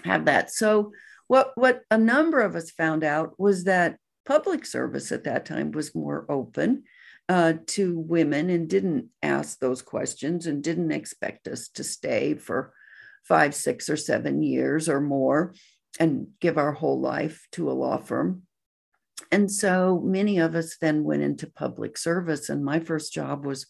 have 0.04 0.26
that. 0.26 0.50
So 0.50 0.92
what 1.28 1.52
what 1.54 1.82
a 1.90 1.98
number 1.98 2.40
of 2.40 2.54
us 2.56 2.70
found 2.70 3.04
out 3.04 3.38
was 3.38 3.64
that 3.64 3.96
public 4.26 4.64
service 4.64 5.12
at 5.12 5.24
that 5.24 5.46
time 5.46 5.70
was 5.72 5.94
more 5.94 6.26
open 6.28 6.84
uh, 7.28 7.54
to 7.66 7.98
women 7.98 8.50
and 8.50 8.68
didn't 8.68 9.08
ask 9.22 9.58
those 9.58 9.82
questions 9.82 10.46
and 10.46 10.62
didn't 10.62 10.92
expect 10.92 11.48
us 11.48 11.68
to 11.70 11.84
stay 11.84 12.34
for 12.34 12.72
five, 13.24 13.54
six, 13.54 13.88
or 13.88 13.96
seven 13.96 14.42
years 14.42 14.88
or 14.88 15.00
more 15.00 15.54
and 16.00 16.28
give 16.40 16.58
our 16.58 16.72
whole 16.72 17.00
life 17.00 17.46
to 17.52 17.70
a 17.70 17.72
law 17.72 17.98
firm. 17.98 18.42
And 19.30 19.50
so 19.50 20.00
many 20.04 20.38
of 20.38 20.54
us 20.54 20.76
then 20.80 21.04
went 21.04 21.22
into 21.22 21.50
public 21.50 21.96
service. 21.96 22.48
And 22.48 22.64
my 22.64 22.80
first 22.80 23.12
job 23.12 23.44
was 23.44 23.66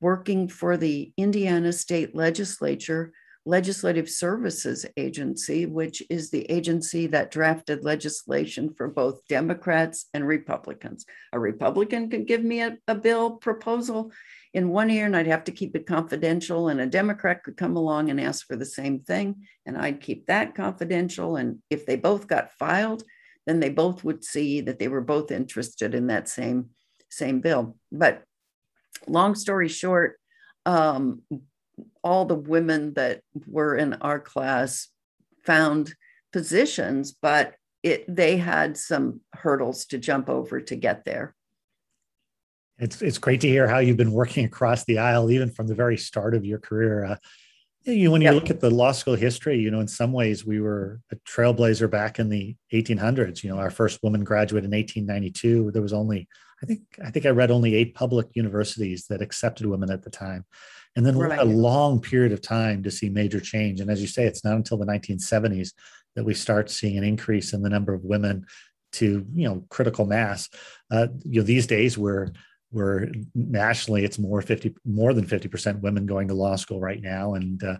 working 0.00 0.48
for 0.48 0.76
the 0.76 1.12
Indiana 1.16 1.72
State 1.72 2.14
Legislature 2.14 3.12
Legislative 3.46 4.08
Services 4.08 4.84
Agency, 4.98 5.64
which 5.64 6.02
is 6.10 6.30
the 6.30 6.48
agency 6.50 7.06
that 7.06 7.30
drafted 7.30 7.84
legislation 7.84 8.74
for 8.74 8.88
both 8.88 9.26
Democrats 9.28 10.06
and 10.12 10.26
Republicans. 10.26 11.06
A 11.32 11.38
Republican 11.38 12.10
could 12.10 12.26
give 12.26 12.44
me 12.44 12.60
a, 12.60 12.76
a, 12.86 12.94
bill 12.94 13.32
proposal 13.32 14.12
in 14.52 14.70
one 14.70 14.90
ear, 14.90 15.06
and 15.06 15.16
I'd 15.16 15.26
have 15.26 15.44
to 15.44 15.52
keep 15.52 15.76
it 15.76 15.86
confidential, 15.86 16.68
and 16.68 16.80
a 16.80 16.86
Democrat 16.86 17.44
could 17.44 17.56
come 17.56 17.76
along 17.76 18.10
and 18.10 18.20
ask 18.20 18.46
for 18.46 18.56
the 18.56 18.64
same 18.64 19.00
thing, 19.00 19.46
and 19.64 19.78
I'd 19.78 20.00
keep 20.00 20.26
that 20.26 20.54
confidential. 20.54 21.36
And 21.36 21.62
if 21.70 21.86
they 21.86 21.96
both 21.96 22.26
got 22.26 22.52
filed, 22.52 23.04
then 23.46 23.60
they 23.60 23.70
both 23.70 24.02
would 24.04 24.24
see 24.24 24.60
that 24.62 24.78
they 24.78 24.88
were 24.88 25.00
both 25.00 25.30
interested 25.30 25.94
in 25.94 26.08
that 26.08 26.28
same 26.28 26.70
same 27.10 27.40
bill. 27.40 27.76
But 27.90 28.22
long 29.06 29.34
story 29.34 29.68
short, 29.68 30.18
um, 30.66 31.22
all 32.02 32.24
the 32.24 32.34
women 32.34 32.94
that 32.94 33.22
were 33.46 33.76
in 33.76 33.94
our 33.94 34.20
class 34.20 34.88
found 35.44 35.94
positions, 36.32 37.12
but 37.12 37.54
it 37.82 38.04
they 38.08 38.36
had 38.36 38.76
some 38.76 39.20
hurdles 39.32 39.86
to 39.86 39.98
jump 39.98 40.28
over 40.28 40.60
to 40.60 40.76
get 40.76 41.04
there. 41.04 41.34
It's 42.80 43.02
it's 43.02 43.18
great 43.18 43.40
to 43.42 43.48
hear 43.48 43.68
how 43.68 43.78
you've 43.78 43.96
been 43.96 44.12
working 44.12 44.44
across 44.44 44.84
the 44.84 44.98
aisle, 44.98 45.30
even 45.30 45.50
from 45.50 45.66
the 45.66 45.74
very 45.74 45.96
start 45.96 46.34
of 46.34 46.44
your 46.44 46.58
career. 46.58 47.04
Uh, 47.04 47.16
you, 47.84 48.10
when 48.10 48.20
you 48.20 48.26
yep. 48.26 48.34
look 48.34 48.50
at 48.50 48.60
the 48.60 48.70
law 48.70 48.92
school 48.92 49.14
history, 49.14 49.58
you 49.58 49.70
know, 49.70 49.80
in 49.80 49.88
some 49.88 50.12
ways 50.12 50.44
we 50.44 50.60
were 50.60 51.00
a 51.10 51.16
trailblazer 51.16 51.90
back 51.90 52.18
in 52.18 52.28
the 52.28 52.54
1800s. 52.72 53.42
You 53.42 53.50
know, 53.50 53.58
our 53.58 53.70
first 53.70 54.02
woman 54.02 54.22
graduate 54.22 54.64
in 54.64 54.70
1892. 54.70 55.70
There 55.70 55.80
was 55.80 55.94
only, 55.94 56.28
I 56.62 56.66
think, 56.66 56.82
I 57.02 57.10
think 57.10 57.24
I 57.24 57.30
read 57.30 57.50
only 57.50 57.74
eight 57.74 57.94
public 57.94 58.28
universities 58.34 59.06
that 59.06 59.22
accepted 59.22 59.66
women 59.66 59.90
at 59.90 60.02
the 60.02 60.10
time 60.10 60.44
and 60.96 61.06
then 61.06 61.16
right. 61.16 61.38
a 61.38 61.44
long 61.44 62.00
period 62.00 62.32
of 62.32 62.42
time 62.42 62.82
to 62.82 62.90
see 62.90 63.08
major 63.08 63.40
change. 63.40 63.80
And 63.80 63.90
as 63.90 64.00
you 64.00 64.08
say, 64.08 64.24
it's 64.24 64.44
not 64.44 64.56
until 64.56 64.76
the 64.76 64.86
1970s 64.86 65.72
that 66.16 66.24
we 66.24 66.34
start 66.34 66.70
seeing 66.70 66.98
an 66.98 67.04
increase 67.04 67.52
in 67.52 67.62
the 67.62 67.70
number 67.70 67.94
of 67.94 68.04
women 68.04 68.46
to 68.92 69.24
you 69.34 69.48
know 69.48 69.64
critical 69.68 70.04
mass. 70.04 70.48
Uh, 70.90 71.06
you 71.24 71.40
know 71.40 71.46
these 71.46 71.66
days 71.66 71.96
we're 71.96 72.32
we're 72.72 73.08
nationally 73.34 74.04
it's 74.04 74.18
more 74.18 74.42
50 74.42 74.74
more 74.84 75.12
than 75.12 75.26
50 75.26 75.48
percent 75.48 75.82
women 75.82 76.06
going 76.06 76.28
to 76.28 76.34
law 76.34 76.56
school 76.56 76.80
right 76.80 77.00
now, 77.00 77.34
and 77.34 77.62
uh, 77.62 77.76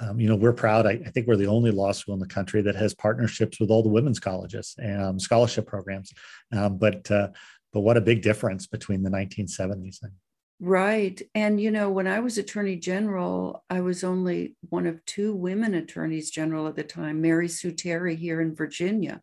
um, 0.00 0.18
you 0.18 0.28
know 0.28 0.36
we're 0.36 0.52
proud. 0.52 0.86
I, 0.86 0.92
I, 1.06 1.10
think 1.10 1.26
we're 1.26 1.36
the 1.36 1.46
only 1.46 1.70
law 1.70 1.92
school 1.92 2.14
in 2.14 2.20
the 2.20 2.26
country 2.26 2.62
that 2.62 2.76
has 2.76 2.94
partnerships 2.94 3.60
with 3.60 3.70
all 3.70 3.82
the 3.82 3.88
women's 3.88 4.20
colleges 4.20 4.74
and 4.78 5.02
um, 5.02 5.20
scholarship 5.20 5.66
programs. 5.66 6.12
Um, 6.52 6.78
but 6.78 7.10
uh, 7.10 7.28
but 7.72 7.80
what 7.80 7.96
a 7.96 8.00
big 8.00 8.22
difference 8.22 8.66
between 8.66 9.02
the 9.02 9.10
1970s 9.10 10.02
and 10.02 10.12
Right. 10.60 11.20
And, 11.34 11.60
you 11.60 11.70
know, 11.70 11.90
when 11.90 12.06
I 12.06 12.20
was 12.20 12.38
attorney 12.38 12.76
general, 12.76 13.64
I 13.68 13.80
was 13.80 14.04
only 14.04 14.54
one 14.70 14.86
of 14.86 15.04
two 15.04 15.34
women 15.34 15.74
attorneys 15.74 16.30
general 16.30 16.68
at 16.68 16.76
the 16.76 16.84
time, 16.84 17.20
Mary 17.20 17.48
Sue 17.48 17.72
Terry 17.72 18.14
here 18.14 18.40
in 18.40 18.54
Virginia. 18.54 19.20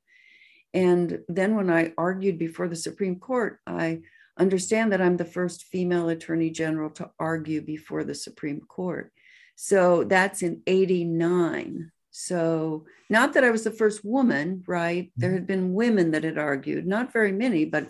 And 0.73 1.19
then 1.27 1.55
when 1.55 1.69
I 1.69 1.93
argued 1.97 2.37
before 2.37 2.67
the 2.67 2.75
Supreme 2.75 3.17
Court, 3.17 3.59
I 3.65 4.01
understand 4.37 4.91
that 4.91 5.01
I'm 5.01 5.17
the 5.17 5.25
first 5.25 5.65
female 5.65 6.09
attorney 6.09 6.49
general 6.49 6.89
to 6.91 7.11
argue 7.19 7.61
before 7.61 8.03
the 8.03 8.15
Supreme 8.15 8.61
Court. 8.61 9.11
So 9.55 10.03
that's 10.03 10.41
in 10.41 10.61
89. 10.65 11.91
So, 12.13 12.85
not 13.09 13.33
that 13.33 13.45
I 13.45 13.51
was 13.51 13.63
the 13.63 13.71
first 13.71 14.03
woman, 14.03 14.63
right? 14.67 15.11
There 15.15 15.31
had 15.31 15.47
been 15.47 15.73
women 15.73 16.11
that 16.11 16.25
had 16.25 16.37
argued, 16.37 16.85
not 16.85 17.13
very 17.13 17.31
many, 17.31 17.63
but 17.63 17.89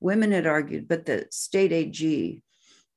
women 0.00 0.32
had 0.32 0.46
argued, 0.46 0.86
but 0.86 1.06
the 1.06 1.26
state 1.30 1.72
AG 1.72 2.42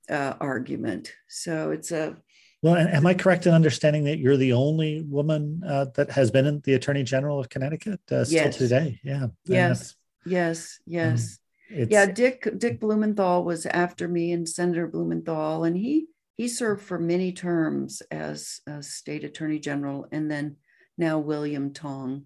uh, 0.09 0.33
argument. 0.39 1.13
So 1.27 1.71
it's 1.71 1.91
a 1.91 2.17
well, 2.63 2.75
am 2.75 3.05
I 3.05 3.13
correct 3.13 3.45
in 3.45 3.53
understanding 3.53 4.05
that 4.05 4.17
you're 4.17 4.35
the 4.35 4.53
only 4.53 5.03
woman 5.03 5.61
uh, 5.65 5.85
that 5.95 6.09
has 6.11 6.31
been 6.31 6.47
in 6.47 6.59
the 6.61 6.73
Attorney 6.73 7.03
General 7.03 7.39
of 7.39 7.49
Connecticut 7.49 7.99
uh, 8.11 8.25
still 8.25 8.45
yes. 8.45 8.57
today? 8.57 8.99
Yeah. 9.03 9.27
Yes. 9.45 9.95
Yes. 10.25 10.79
Yes. 10.85 11.23
Um, 11.23 11.46
yeah. 11.69 12.05
Dick 12.05 12.47
Dick 12.57 12.79
Blumenthal 12.79 13.43
was 13.43 13.65
after 13.65 14.07
me, 14.07 14.31
and 14.31 14.47
Senator 14.47 14.87
Blumenthal, 14.87 15.63
and 15.63 15.77
he 15.77 16.07
he 16.37 16.47
served 16.47 16.83
for 16.83 16.99
many 16.99 17.31
terms 17.31 18.01
as, 18.11 18.61
as 18.67 18.87
state 18.87 19.23
attorney 19.23 19.59
general, 19.59 20.07
and 20.11 20.29
then 20.29 20.57
now 20.97 21.17
William 21.17 21.73
Tong. 21.73 22.25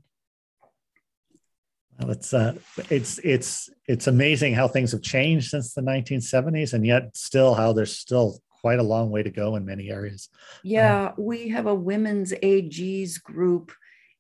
Well, 1.98 2.12
it's 2.12 2.34
uh, 2.34 2.56
it's 2.90 3.20
it's 3.24 3.70
it's 3.88 4.08
amazing 4.08 4.54
how 4.54 4.68
things 4.68 4.92
have 4.92 5.02
changed 5.02 5.50
since 5.50 5.74
the 5.74 5.82
1970s, 5.82 6.74
and 6.74 6.86
yet 6.86 7.16
still 7.16 7.54
how 7.54 7.74
there's 7.74 7.98
still 7.98 8.40
quite 8.62 8.80
a 8.80 8.84
long 8.84 9.10
way 9.10 9.24
to 9.24 9.32
go 9.32 9.56
in 9.56 9.66
many 9.66 9.90
areas. 9.90 10.30
Yeah, 10.64 11.08
um, 11.08 11.14
we 11.18 11.50
have 11.50 11.68
a 11.68 11.76
women's 11.76 12.34
AGs 12.34 13.22
group, 13.24 13.72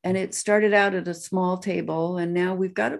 and 0.03 0.15
it 0.15 0.33
started 0.33 0.73
out 0.73 0.93
at 0.93 1.07
a 1.07 1.13
small 1.13 1.57
table, 1.57 2.17
and 2.17 2.33
now 2.33 2.55
we've 2.55 2.73
got 2.73 2.93
a 2.93 2.99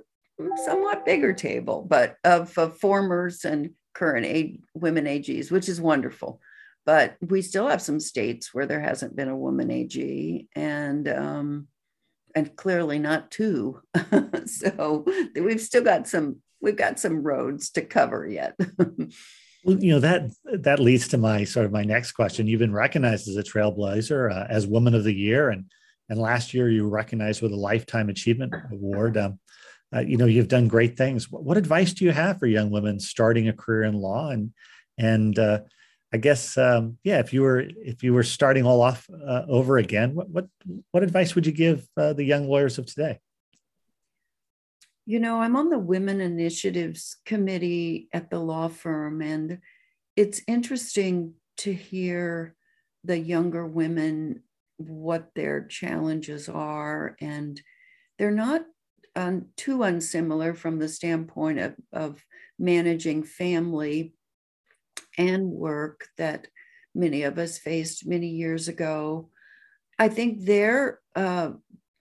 somewhat 0.65 1.05
bigger 1.05 1.33
table, 1.33 1.85
but 1.87 2.15
of, 2.23 2.57
of 2.57 2.77
formers 2.77 3.45
and 3.45 3.71
current 3.93 4.61
women 4.73 5.05
AGs, 5.05 5.51
which 5.51 5.69
is 5.69 5.81
wonderful. 5.81 6.39
But 6.85 7.15
we 7.21 7.41
still 7.41 7.67
have 7.67 7.81
some 7.81 7.99
states 7.99 8.53
where 8.53 8.65
there 8.65 8.81
hasn't 8.81 9.15
been 9.15 9.29
a 9.29 9.37
woman 9.37 9.69
AG, 9.69 10.47
and 10.55 11.07
um, 11.07 11.67
and 12.35 12.55
clearly 12.55 12.97
not 12.97 13.29
two. 13.29 13.81
so 14.45 15.05
we've 15.35 15.61
still 15.61 15.83
got 15.83 16.07
some 16.07 16.37
we've 16.59 16.75
got 16.75 16.99
some 16.99 17.21
roads 17.21 17.69
to 17.71 17.81
cover 17.81 18.27
yet. 18.27 18.55
well, 19.63 19.77
you 19.77 19.91
know 19.91 19.99
that 19.99 20.31
that 20.61 20.79
leads 20.79 21.07
to 21.09 21.17
my 21.17 21.43
sort 21.43 21.67
of 21.67 21.71
my 21.71 21.83
next 21.83 22.13
question. 22.13 22.47
You've 22.47 22.59
been 22.59 22.73
recognized 22.73 23.27
as 23.27 23.37
a 23.37 23.43
trailblazer, 23.43 24.31
uh, 24.31 24.47
as 24.49 24.65
Woman 24.65 24.95
of 24.95 25.03
the 25.03 25.13
Year, 25.13 25.49
and 25.49 25.65
and 26.09 26.19
last 26.19 26.53
year 26.53 26.69
you 26.69 26.83
were 26.83 26.89
recognized 26.89 27.41
with 27.41 27.51
a 27.51 27.57
Lifetime 27.57 28.09
Achievement 28.09 28.53
Award. 28.71 29.17
Um, 29.17 29.39
uh, 29.93 29.99
you 29.99 30.17
know 30.17 30.25
you've 30.25 30.47
done 30.47 30.67
great 30.67 30.97
things. 30.97 31.29
What, 31.29 31.43
what, 31.43 31.57
advice 31.57 31.93
do 31.93 32.05
you 32.05 32.11
have 32.11 32.39
for 32.39 32.45
young 32.45 32.69
women 32.69 32.99
starting 32.99 33.47
a 33.47 33.53
career 33.53 33.83
in 33.83 33.95
law? 33.95 34.29
And 34.29 34.53
and 34.97 35.37
uh, 35.37 35.61
I 36.13 36.17
guess 36.17 36.57
um, 36.57 36.97
yeah, 37.03 37.19
if 37.19 37.33
you 37.33 37.41
were 37.41 37.59
if 37.59 38.03
you 38.03 38.13
were 38.13 38.23
starting 38.23 38.65
all 38.65 38.81
off 38.81 39.09
uh, 39.09 39.43
over 39.47 39.77
again, 39.77 40.15
what 40.15 40.29
what 40.29 40.47
what 40.91 41.03
advice 41.03 41.35
would 41.35 41.45
you 41.45 41.51
give 41.51 41.87
uh, 41.97 42.13
the 42.13 42.23
young 42.23 42.47
lawyers 42.47 42.77
of 42.77 42.85
today? 42.85 43.19
You 45.05 45.19
know, 45.19 45.41
I'm 45.41 45.55
on 45.55 45.69
the 45.69 45.79
Women 45.79 46.21
Initiatives 46.21 47.17
Committee 47.25 48.07
at 48.13 48.29
the 48.29 48.39
law 48.39 48.67
firm, 48.67 49.21
and 49.21 49.59
it's 50.15 50.41
interesting 50.47 51.33
to 51.57 51.73
hear 51.73 52.55
the 53.03 53.17
younger 53.17 53.65
women 53.65 54.43
what 54.77 55.31
their 55.35 55.65
challenges 55.65 56.49
are, 56.49 57.15
and 57.19 57.61
they're 58.17 58.31
not 58.31 58.61
um, 59.15 59.47
too 59.57 59.83
unsimilar 59.83 60.53
from 60.53 60.79
the 60.79 60.87
standpoint 60.87 61.59
of, 61.59 61.75
of 61.91 62.25
managing 62.57 63.23
family 63.23 64.13
and 65.17 65.49
work 65.49 66.07
that 66.17 66.47
many 66.95 67.23
of 67.23 67.37
us 67.37 67.57
faced 67.57 68.07
many 68.07 68.27
years 68.27 68.67
ago. 68.67 69.29
I 69.99 70.09
think 70.09 70.45
they're 70.45 70.99
uh, 71.15 71.51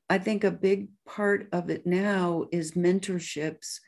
I 0.09 0.19
think 0.19 0.43
a 0.43 0.51
big 0.51 0.89
part 1.07 1.49
of 1.53 1.71
it 1.71 1.87
now 1.87 2.47
is 2.51 2.73
mentorships 2.73 3.79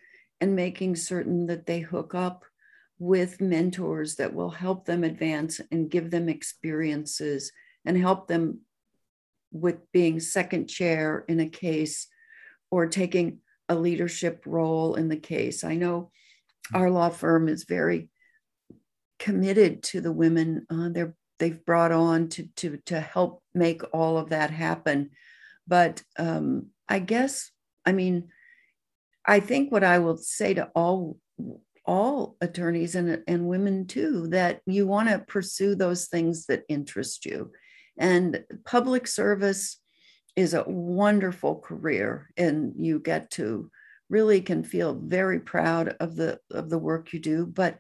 and 0.41 0.55
making 0.55 0.95
certain 0.95 1.47
that 1.47 1.67
they 1.67 1.81
hook 1.81 2.15
up 2.15 2.45
with 3.01 3.41
mentors 3.41 4.15
that 4.17 4.33
will 4.33 4.51
help 4.51 4.85
them 4.85 5.03
advance 5.03 5.61
and 5.73 5.91
give 5.91 6.13
them 6.13 6.29
experiences 6.29 7.51
and 7.85 7.99
help 7.99 8.29
them 8.29 8.61
with 9.51 9.91
being 9.91 10.21
second 10.21 10.69
chair 10.69 11.25
in 11.27 11.41
a 11.41 11.49
case 11.49 12.07
or 12.73 12.87
taking 12.87 13.39
a 13.69 13.75
leadership 13.77 14.43
role 14.47 14.97
in 14.97 15.09
the 15.09 15.17
case. 15.17 15.63
I 15.63 15.77
know 15.77 16.11
our 16.75 16.91
law 16.91 17.11
firm 17.11 17.49
is 17.49 17.65
very 17.65 18.09
committed 19.19 19.85
to 19.85 20.01
the 20.01 20.11
women 20.11 20.67
uh, 20.69 20.89
they're 20.89 21.15
they've 21.39 21.65
brought 21.65 21.93
on 21.93 22.29
to 22.29 22.49
to 22.57 22.79
to 22.87 23.01
help 23.01 23.43
make 23.55 23.83
all 23.93 24.17
of 24.17 24.31
that 24.31 24.51
happen. 24.51 25.11
But 25.69 26.03
um, 26.19 26.69
I 26.89 26.99
guess, 26.99 27.51
I 27.85 27.93
mean, 27.93 28.29
I 29.25 29.41
think 29.41 29.71
what 29.71 29.85
I 29.85 29.99
will 29.99 30.17
say 30.17 30.55
to 30.55 30.71
all 30.75 31.19
all 31.85 32.37
attorneys 32.41 32.95
and, 32.95 33.23
and 33.27 33.49
women 33.49 33.87
too 33.87 34.29
that 34.29 34.61
you 34.67 34.87
want 34.87 35.09
to 35.09 35.19
pursue 35.19 35.75
those 35.75 36.07
things 36.07 36.47
that 36.47 36.63
interest 36.69 37.27
you 37.27 37.51
and 37.99 38.45
public 38.65 39.09
service 39.09 39.81
is 40.37 40.55
a 40.55 40.64
wonderful 40.64 41.57
career 41.57 42.29
and 42.37 42.75
you 42.77 42.99
get 42.99 43.31
to 43.31 43.71
really 44.09 44.40
can 44.40 44.62
feel 44.62 44.95
very 44.95 45.40
proud 45.40 45.97
of 46.01 46.16
the 46.16 46.38
of 46.51 46.68
the 46.71 46.79
work 46.79 47.12
you 47.12 47.18
do 47.18 47.47
but 47.47 47.79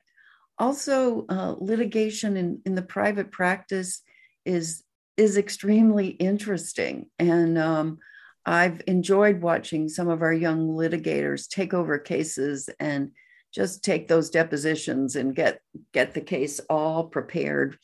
also 0.58 1.26
uh, 1.28 1.54
litigation 1.58 2.36
in, 2.36 2.60
in 2.64 2.74
the 2.74 2.82
private 2.82 3.32
practice 3.32 4.02
is 4.44 4.84
is 5.16 5.36
extremely 5.36 6.08
interesting. 6.08 7.06
And 7.18 7.58
um, 7.58 7.98
I've 8.46 8.82
enjoyed 8.86 9.40
watching 9.42 9.88
some 9.88 10.08
of 10.08 10.22
our 10.22 10.32
young 10.32 10.68
litigators 10.68 11.48
take 11.48 11.74
over 11.74 11.98
cases 11.98 12.68
and 12.80 13.12
just 13.54 13.84
take 13.84 14.08
those 14.08 14.30
depositions 14.30 15.16
and 15.16 15.34
get 15.34 15.60
get 15.92 16.14
the 16.14 16.20
case 16.20 16.60
all 16.70 17.04
prepared 17.04 17.76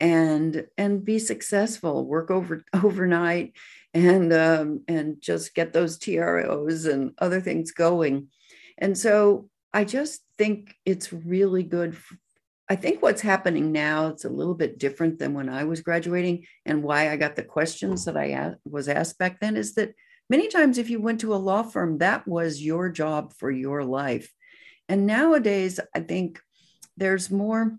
and 0.00 0.66
and 0.76 1.04
be 1.04 1.18
successful 1.18 2.06
work 2.06 2.30
over 2.30 2.64
overnight 2.74 3.54
and 3.92 4.32
um, 4.32 4.82
and 4.88 5.20
just 5.20 5.54
get 5.54 5.72
those 5.72 5.98
TROs 5.98 6.86
and 6.86 7.12
other 7.18 7.40
things 7.40 7.70
going 7.72 8.28
and 8.78 8.96
so 8.98 9.48
I 9.72 9.84
just 9.84 10.22
think 10.36 10.74
it's 10.84 11.12
really 11.12 11.62
good 11.62 11.96
I 12.68 12.76
think 12.76 13.02
what's 13.02 13.20
happening 13.20 13.72
now, 13.72 14.06
it's 14.06 14.24
a 14.24 14.30
little 14.30 14.54
bit 14.54 14.78
different 14.78 15.18
than 15.18 15.34
when 15.34 15.50
I 15.50 15.64
was 15.64 15.82
graduating, 15.82 16.46
and 16.64 16.82
why 16.82 17.10
I 17.10 17.16
got 17.16 17.36
the 17.36 17.42
questions 17.42 18.06
that 18.06 18.16
I 18.16 18.54
was 18.64 18.88
asked 18.88 19.18
back 19.18 19.38
then 19.38 19.56
is 19.56 19.74
that 19.74 19.94
many 20.30 20.48
times 20.48 20.78
if 20.78 20.88
you 20.88 21.00
went 21.00 21.20
to 21.20 21.34
a 21.34 21.36
law 21.36 21.62
firm, 21.62 21.98
that 21.98 22.26
was 22.26 22.62
your 22.62 22.88
job 22.88 23.34
for 23.34 23.50
your 23.50 23.84
life. 23.84 24.32
And 24.88 25.06
nowadays, 25.06 25.78
I 25.94 26.00
think 26.00 26.40
there's 26.96 27.30
more 27.30 27.76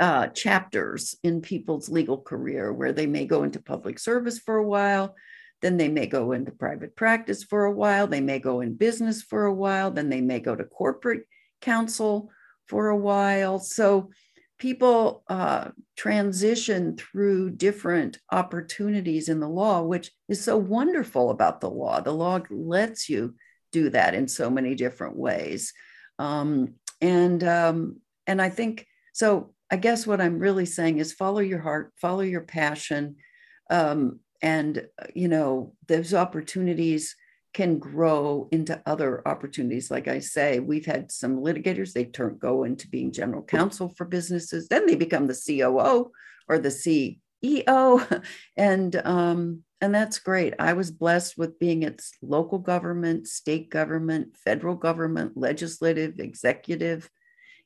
uh, 0.00 0.28
chapters 0.28 1.16
in 1.22 1.40
people's 1.40 1.88
legal 1.88 2.18
career 2.18 2.72
where 2.72 2.92
they 2.92 3.06
may 3.06 3.24
go 3.26 3.42
into 3.42 3.62
public 3.62 3.98
service 3.98 4.38
for 4.38 4.56
a 4.56 4.66
while, 4.66 5.14
then 5.62 5.76
they 5.76 5.88
may 5.88 6.06
go 6.06 6.32
into 6.32 6.50
private 6.50 6.96
practice 6.96 7.42
for 7.42 7.64
a 7.64 7.72
while, 7.72 8.06
they 8.06 8.20
may 8.20 8.38
go 8.38 8.60
in 8.60 8.74
business 8.74 9.22
for 9.22 9.44
a 9.44 9.54
while, 9.54 9.90
then 9.90 10.08
they 10.08 10.20
may 10.20 10.40
go 10.40 10.54
to 10.54 10.64
corporate 10.64 11.26
counsel 11.60 12.30
for 12.66 12.88
a 12.88 12.96
while. 12.96 13.58
So 13.58 14.10
people 14.58 15.22
uh, 15.28 15.70
transition 15.96 16.96
through 16.96 17.50
different 17.50 18.18
opportunities 18.30 19.28
in 19.28 19.40
the 19.40 19.48
law, 19.48 19.82
which 19.82 20.10
is 20.28 20.42
so 20.42 20.56
wonderful 20.56 21.30
about 21.30 21.60
the 21.60 21.70
law. 21.70 22.00
The 22.00 22.12
law 22.12 22.40
lets 22.50 23.08
you 23.08 23.34
do 23.72 23.90
that 23.90 24.14
in 24.14 24.28
so 24.28 24.50
many 24.50 24.74
different 24.74 25.16
ways. 25.16 25.72
Um, 26.18 26.74
and 27.00 27.42
um, 27.42 28.00
and 28.26 28.40
I 28.40 28.48
think 28.48 28.86
so. 29.12 29.53
I 29.74 29.76
guess 29.76 30.06
what 30.06 30.20
I'm 30.20 30.38
really 30.38 30.66
saying 30.66 30.98
is 30.98 31.12
follow 31.12 31.40
your 31.40 31.58
heart, 31.58 31.92
follow 32.00 32.20
your 32.20 32.42
passion, 32.42 33.16
um, 33.70 34.20
and 34.40 34.86
you 35.16 35.26
know 35.26 35.74
those 35.88 36.14
opportunities 36.14 37.16
can 37.52 37.80
grow 37.80 38.48
into 38.52 38.80
other 38.86 39.26
opportunities. 39.26 39.90
Like 39.90 40.06
I 40.06 40.20
say, 40.20 40.60
we've 40.60 40.86
had 40.86 41.10
some 41.10 41.40
litigators, 41.40 41.92
they 41.92 42.04
turn 42.04 42.38
go 42.38 42.62
into 42.62 42.86
being 42.86 43.10
general 43.10 43.42
counsel 43.42 43.92
for 43.96 44.04
businesses, 44.04 44.68
then 44.68 44.86
they 44.86 44.94
become 44.94 45.26
the 45.26 45.42
COO 45.44 46.12
or 46.48 46.58
the 46.60 46.68
CEO. 46.68 48.22
And 48.56 48.94
um, 49.04 49.64
and 49.80 49.92
that's 49.92 50.20
great. 50.20 50.54
I 50.60 50.74
was 50.74 50.92
blessed 50.92 51.36
with 51.36 51.58
being 51.58 51.84
at 51.84 52.00
local 52.22 52.60
government, 52.60 53.26
state 53.26 53.70
government, 53.70 54.36
federal 54.36 54.76
government, 54.76 55.32
legislative, 55.36 56.20
executive, 56.20 57.10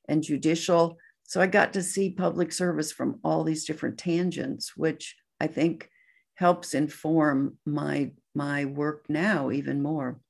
and 0.08 0.22
judicial. 0.22 0.96
So 1.28 1.42
I 1.42 1.46
got 1.46 1.74
to 1.74 1.82
see 1.82 2.08
public 2.08 2.52
service 2.52 2.90
from 2.90 3.20
all 3.22 3.44
these 3.44 3.66
different 3.66 3.98
tangents, 3.98 4.74
which 4.78 5.14
I 5.38 5.46
think 5.46 5.90
helps 6.34 6.72
inform 6.72 7.58
my 7.66 8.12
my 8.34 8.64
work 8.64 9.04
now 9.10 9.50
even 9.50 9.82
more. 9.82 10.20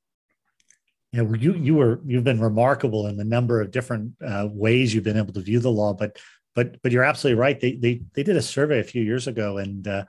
Yeah, 1.12 1.22
well, 1.22 1.36
you 1.36 1.54
you 1.54 1.76
were 1.76 2.00
you've 2.04 2.24
been 2.24 2.40
remarkable 2.40 3.06
in 3.06 3.16
the 3.16 3.24
number 3.24 3.60
of 3.60 3.70
different 3.70 4.14
uh, 4.26 4.48
ways 4.50 4.92
you've 4.92 5.04
been 5.04 5.16
able 5.16 5.32
to 5.34 5.40
view 5.40 5.60
the 5.60 5.70
law, 5.70 5.94
but 5.94 6.18
but 6.56 6.82
but 6.82 6.90
you're 6.90 7.04
absolutely 7.04 7.40
right. 7.40 7.60
They 7.60 7.76
they 7.76 8.02
they 8.14 8.24
did 8.24 8.36
a 8.36 8.42
survey 8.42 8.80
a 8.80 8.84
few 8.84 9.02
years 9.04 9.28
ago, 9.28 9.58
and 9.58 9.86
uh, 9.86 10.04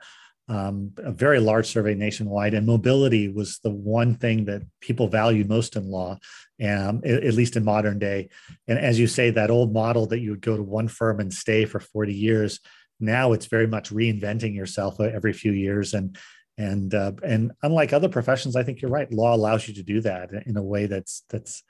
um, 0.50 0.92
a 0.96 1.12
very 1.12 1.38
large 1.38 1.66
survey 1.66 1.94
nationwide, 1.94 2.54
and 2.54 2.66
mobility 2.66 3.28
was 3.28 3.60
the 3.60 3.70
one 3.70 4.16
thing 4.16 4.46
that 4.46 4.62
people 4.80 5.06
value 5.06 5.44
most 5.44 5.76
in 5.76 5.88
law, 5.88 6.18
um, 6.60 7.00
at, 7.04 7.22
at 7.22 7.34
least 7.34 7.54
in 7.54 7.64
modern 7.64 8.00
day. 8.00 8.28
And 8.66 8.76
as 8.76 8.98
you 8.98 9.06
say, 9.06 9.30
that 9.30 9.50
old 9.50 9.72
model 9.72 10.06
that 10.06 10.18
you 10.18 10.30
would 10.30 10.40
go 10.40 10.56
to 10.56 10.62
one 10.62 10.88
firm 10.88 11.20
and 11.20 11.32
stay 11.32 11.66
for 11.66 11.78
40 11.78 12.12
years, 12.12 12.58
now 12.98 13.32
it's 13.32 13.46
very 13.46 13.68
much 13.68 13.90
reinventing 13.90 14.54
yourself 14.54 15.00
every 15.00 15.32
few 15.32 15.52
years 15.52 15.94
and 15.94 16.18
and 16.58 16.94
uh, 16.94 17.12
and 17.24 17.52
unlike 17.62 17.92
other 17.92 18.08
professions 18.08 18.54
i 18.54 18.62
think 18.62 18.82
you're 18.82 18.90
right 18.90 19.10
law 19.10 19.34
allows 19.34 19.66
you 19.66 19.72
to 19.72 19.82
do 19.82 20.00
that 20.02 20.30
in 20.44 20.58
a 20.58 20.62
way 20.62 20.86
that's 20.86 21.22
that's 21.30 21.62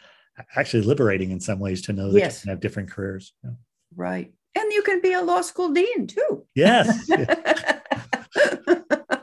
actually 0.56 0.82
liberating 0.82 1.30
in 1.30 1.38
some 1.38 1.60
ways 1.60 1.82
to 1.82 1.92
know 1.92 2.10
that 2.10 2.18
yes. 2.18 2.38
you 2.38 2.40
can 2.42 2.50
have 2.50 2.60
different 2.60 2.90
careers 2.90 3.32
yeah. 3.44 3.50
right 3.94 4.32
and 4.56 4.72
you 4.72 4.82
can 4.82 5.00
be 5.00 5.12
a 5.12 5.22
law 5.22 5.40
school 5.40 5.70
dean 5.72 6.08
too 6.08 6.44
yes 6.54 7.08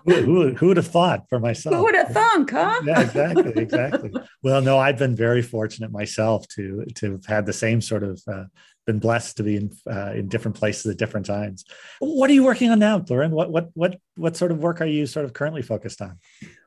who, 0.08 0.54
who, 0.54 0.68
would 0.68 0.78
have 0.78 0.88
thought 0.88 1.28
for 1.30 1.40
myself? 1.40 1.76
Who 1.76 1.84
would 1.84 1.96
have 1.96 2.10
thunk, 2.10 2.52
huh? 2.52 2.82
yeah, 2.86 3.02
exactly, 3.02 3.54
exactly. 3.56 4.12
well, 4.44 4.62
no, 4.62 4.78
I've 4.78 4.98
been 4.98 5.16
very 5.16 5.42
fortunate 5.42 5.92
myself 5.92 6.48
to 6.50 6.86
to 6.96 7.14
have 7.14 7.26
had 7.26 7.46
the 7.46 7.54
same 7.54 7.82
sort 7.82 8.04
of 8.04 8.22
uh, 8.32 8.46
been 8.86 9.00
blessed 9.00 9.38
to 9.38 9.44
be 9.44 9.58
in 9.58 9.72
uh, 9.90 10.14
in 10.14 10.30
different 10.30 10.58
places 10.58 10.90
at 10.92 10.98
different 10.98 11.26
times. 11.26 11.66
What 12.00 12.30
are 12.30 12.34
you 12.34 12.44
working 12.44 12.72
on 12.72 12.80
now, 12.80 13.04
Lauren? 13.08 13.32
What 13.32 13.52
what 13.52 13.70
what 13.74 14.00
what 14.16 14.38
sort 14.38 14.52
of 14.52 14.60
work 14.60 14.82
are 14.82 14.86
you 14.86 15.06
sort 15.06 15.26
of 15.26 15.34
currently 15.34 15.62
focused 15.62 16.02
on? 16.02 16.18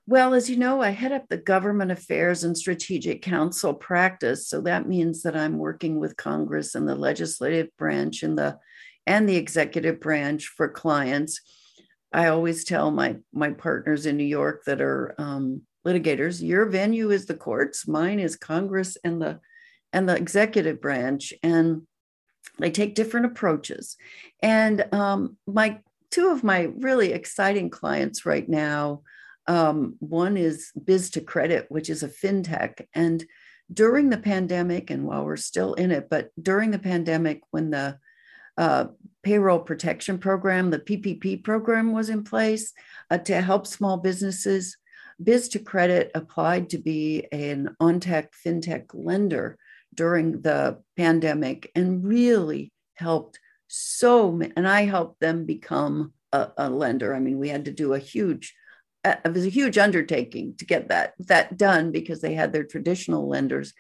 Well, 0.07 0.35
as 0.35 0.51
you 0.51 0.57
know, 0.57 0.83
I 0.83 0.91
head 0.91 1.13
up 1.13 1.29
the 1.29 1.37
government 1.37 1.93
affairs 1.93 2.45
and 2.45 2.57
strategic 2.57 3.23
counsel 3.23 3.75
practice. 3.75 4.49
So 4.49 4.61
that 4.63 4.89
means 4.89 5.23
that 5.23 5.37
I'm 5.37 5.57
working 5.57 6.01
with 6.01 6.17
Congress 6.17 6.75
and 6.75 6.89
the 6.89 6.97
legislative 6.97 7.69
branch 7.79 8.23
and 8.23 8.37
the 8.37 8.59
and 9.07 9.29
the 9.29 9.37
executive 9.37 10.01
branch 10.01 10.47
for 10.47 10.69
clients. 10.69 11.41
I 12.13 12.27
always 12.29 12.65
tell 12.65 12.91
my 12.91 13.17
my 13.33 13.51
partners 13.51 14.07
in 14.07 14.17
New 14.17 14.25
York 14.25 14.65
that 14.65 14.81
are 14.81 15.15
um, 15.19 15.63
litigators, 15.87 16.43
your 16.43 16.67
venue 16.67 17.11
is 17.11 17.27
the 17.27 17.35
courts, 17.35 17.87
mine 17.87 18.19
is 18.19 18.37
Congress 18.37 18.97
and 19.05 19.21
the 19.21 19.41
and 19.93 20.09
the 20.09 20.17
executive 20.17 20.81
branch, 20.81 21.33
and 21.43 21.83
they 22.59 22.71
take 22.71 22.95
different 22.95 23.27
approaches. 23.27 23.97
And 24.43 24.87
um, 24.93 25.37
my 25.47 25.81
two 26.11 26.31
of 26.31 26.45
my 26.45 26.69
really 26.79 27.13
exciting 27.13 27.71
clients 27.71 28.27
right 28.27 28.49
now. 28.49 29.03
Um, 29.47 29.97
one 29.99 30.37
is 30.37 30.71
Biz2Credit, 30.79 31.67
which 31.71 31.91
is 31.91 32.03
a 32.03 32.09
fintech, 32.09 32.87
and 32.95 33.25
during 33.73 34.11
the 34.11 34.19
pandemic, 34.19 34.91
and 34.91 35.05
while 35.05 35.25
we're 35.25 35.37
still 35.37 35.75
in 35.75 35.91
it, 35.91 36.09
but 36.11 36.31
during 36.41 36.71
the 36.71 36.79
pandemic, 36.79 37.43
when 37.51 37.71
the 37.71 37.99
uh, 38.61 38.89
payroll 39.23 39.59
protection 39.59 40.19
program, 40.19 40.71
the 40.71 40.79
PPP 40.79 41.43
program 41.43 41.93
was 41.93 42.11
in 42.11 42.23
place 42.23 42.73
uh, 43.11 43.17
to 43.17 43.41
help 43.41 43.67
small 43.67 43.97
businesses. 43.97 44.77
Biz2Credit 45.23 46.11
applied 46.15 46.69
to 46.71 46.79
be 46.79 47.27
an 47.33 47.75
on-tech 47.81 48.33
fintech 48.35 48.91
lender 48.93 49.59
during 49.95 50.43
the 50.43 50.79
pandemic 50.97 51.71
and 51.75 52.05
really 52.05 52.71
helped 52.95 53.41
so 53.67 54.41
and 54.57 54.69
I 54.69 54.83
helped 54.83 55.21
them 55.21 55.47
become 55.47 56.13
a, 56.33 56.51
a 56.59 56.71
lender. 56.71 57.15
I 57.15 57.21
mean, 57.21 57.39
we 57.39 57.49
had 57.49 57.65
to 57.65 57.73
do 57.73 57.95
a 57.95 57.99
huge 57.99 58.55
uh, 59.05 59.15
it 59.25 59.33
was 59.33 59.47
a 59.47 59.51
huge 59.51 59.79
undertaking 59.79 60.55
to 60.59 60.67
get 60.67 60.89
that 60.89 61.15
that 61.21 61.57
done 61.57 61.93
because 61.93 62.21
they 62.21 62.35
had 62.35 62.53
their 62.53 62.65
traditional 62.65 63.27
lenders 63.27 63.73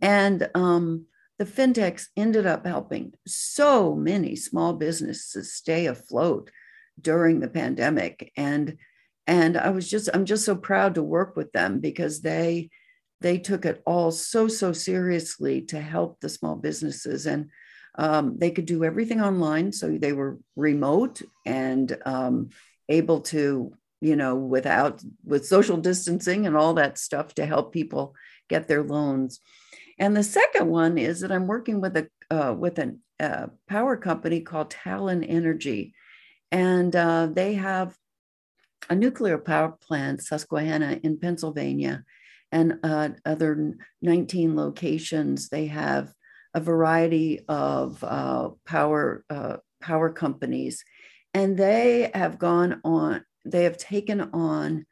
and 0.00 0.48
um, 0.54 1.06
the 1.42 1.62
fintechs 1.62 2.06
ended 2.16 2.46
up 2.46 2.64
helping 2.64 3.12
so 3.26 3.96
many 3.96 4.36
small 4.36 4.74
businesses 4.74 5.52
stay 5.52 5.86
afloat 5.86 6.52
during 7.00 7.40
the 7.40 7.48
pandemic. 7.48 8.30
And 8.36 8.76
and 9.28 9.56
i 9.56 9.70
was 9.70 9.88
just 9.88 10.08
i'm 10.12 10.24
just 10.24 10.44
so 10.44 10.56
proud 10.56 10.96
to 10.96 11.02
work 11.02 11.36
with 11.36 11.52
them 11.52 11.78
because 11.78 12.22
they 12.22 12.68
they 13.20 13.38
took 13.38 13.64
it 13.64 13.80
all 13.86 14.10
so 14.10 14.48
so 14.48 14.72
seriously 14.72 15.62
to 15.62 15.80
help 15.80 16.20
the 16.20 16.28
small 16.28 16.56
businesses. 16.56 17.26
And 17.26 17.50
um, 17.96 18.38
they 18.38 18.50
could 18.50 18.66
do 18.66 18.84
everything 18.84 19.20
online. 19.20 19.70
So 19.70 19.96
they 19.96 20.12
were 20.12 20.38
remote 20.56 21.22
and 21.46 21.96
um, 22.04 22.50
able 22.88 23.20
to 23.32 23.72
you 24.00 24.16
know 24.16 24.36
without 24.36 25.02
with 25.24 25.46
social 25.46 25.76
distancing 25.76 26.46
and 26.46 26.56
all 26.56 26.74
that 26.74 26.98
stuff 26.98 27.34
to 27.34 27.46
help 27.46 27.72
people 27.72 28.14
get 28.48 28.68
their 28.68 28.84
loans 28.84 29.40
and 29.98 30.16
the 30.16 30.22
second 30.22 30.68
one 30.68 30.98
is 30.98 31.20
that 31.20 31.32
i'm 31.32 31.46
working 31.46 31.80
with 31.80 31.96
a 31.96 32.08
uh, 32.30 32.52
with 32.52 32.78
a 32.78 32.96
uh, 33.20 33.46
power 33.68 33.96
company 33.96 34.40
called 34.40 34.70
Talen 34.70 35.24
energy 35.28 35.94
and 36.50 36.94
uh, 36.96 37.28
they 37.30 37.54
have 37.54 37.96
a 38.90 38.94
nuclear 38.94 39.38
power 39.38 39.76
plant 39.80 40.22
susquehanna 40.22 40.98
in 41.02 41.18
pennsylvania 41.18 42.04
and 42.50 42.78
uh, 42.82 43.10
other 43.24 43.74
19 44.00 44.56
locations 44.56 45.48
they 45.48 45.66
have 45.66 46.12
a 46.54 46.60
variety 46.60 47.40
of 47.48 48.02
uh, 48.04 48.50
power 48.66 49.24
uh, 49.30 49.56
power 49.80 50.10
companies, 50.10 50.84
and 51.34 51.56
they 51.56 52.10
have 52.14 52.38
gone 52.38 52.80
on. 52.84 53.24
They 53.44 53.64
have 53.64 53.78
taken 53.78 54.20
on. 54.32 54.86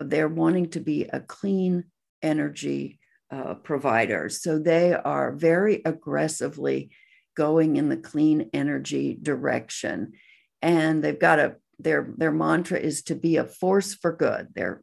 They're 0.00 0.28
wanting 0.28 0.70
to 0.70 0.80
be 0.80 1.04
a 1.04 1.20
clean 1.20 1.84
energy 2.22 2.98
uh, 3.32 3.54
provider, 3.54 4.28
so 4.28 4.58
they 4.58 4.92
are 4.92 5.32
very 5.32 5.80
aggressively 5.84 6.90
going 7.34 7.76
in 7.76 7.88
the 7.88 7.96
clean 7.96 8.50
energy 8.52 9.18
direction, 9.20 10.12
and 10.60 11.02
they've 11.02 11.18
got 11.18 11.38
a 11.38 11.56
their 11.78 12.12
their 12.16 12.32
mantra 12.32 12.78
is 12.78 13.02
to 13.02 13.14
be 13.14 13.36
a 13.36 13.44
force 13.44 13.94
for 13.94 14.12
good. 14.12 14.48
They're, 14.54 14.82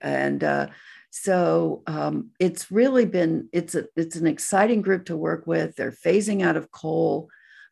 and 0.00 0.42
uh, 0.44 0.66
so 1.10 1.82
um, 1.86 2.30
it's 2.38 2.70
really 2.70 3.06
been 3.06 3.48
it's 3.52 3.74
a 3.74 3.86
it's 3.96 4.16
an 4.16 4.26
exciting 4.26 4.82
group 4.82 5.06
to 5.06 5.16
work 5.16 5.46
with. 5.46 5.76
They're 5.76 5.92
phasing 5.92 6.42
out 6.42 6.56
of 6.56 6.70
coal, 6.70 7.28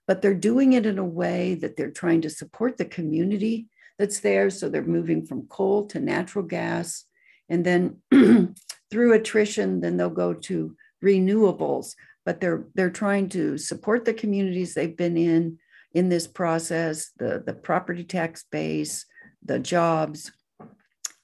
but 0.06 0.22
they're 0.22 0.34
doing 0.34 0.72
it 0.72 0.86
in 0.86 0.98
a 0.98 1.04
way 1.04 1.54
that 1.56 1.76
they're 1.76 1.90
trying 1.90 2.22
to 2.22 2.30
support 2.30 2.76
the 2.76 2.84
community 2.84 3.66
that's 3.98 4.20
there. 4.20 4.50
So 4.50 4.68
they're 4.68 4.82
moving 4.82 5.24
from 5.26 5.48
coal 5.48 5.86
to 5.88 6.00
natural 6.00 6.44
gas, 6.44 7.04
and 7.48 7.64
then 7.64 7.98
through 8.90 9.14
attrition, 9.14 9.80
then 9.80 9.96
they'll 9.96 10.10
go 10.10 10.34
to 10.34 10.76
renewables. 11.04 11.94
But 12.24 12.40
they're 12.40 12.66
they're 12.74 12.90
trying 12.90 13.28
to 13.30 13.56
support 13.56 14.04
the 14.04 14.14
communities 14.14 14.74
they've 14.74 14.96
been 14.96 15.16
in 15.16 15.58
in 15.94 16.08
this 16.08 16.26
process, 16.26 17.10
the 17.18 17.42
the 17.44 17.54
property 17.54 18.04
tax 18.04 18.44
base, 18.50 19.06
the 19.44 19.58
jobs, 19.58 20.32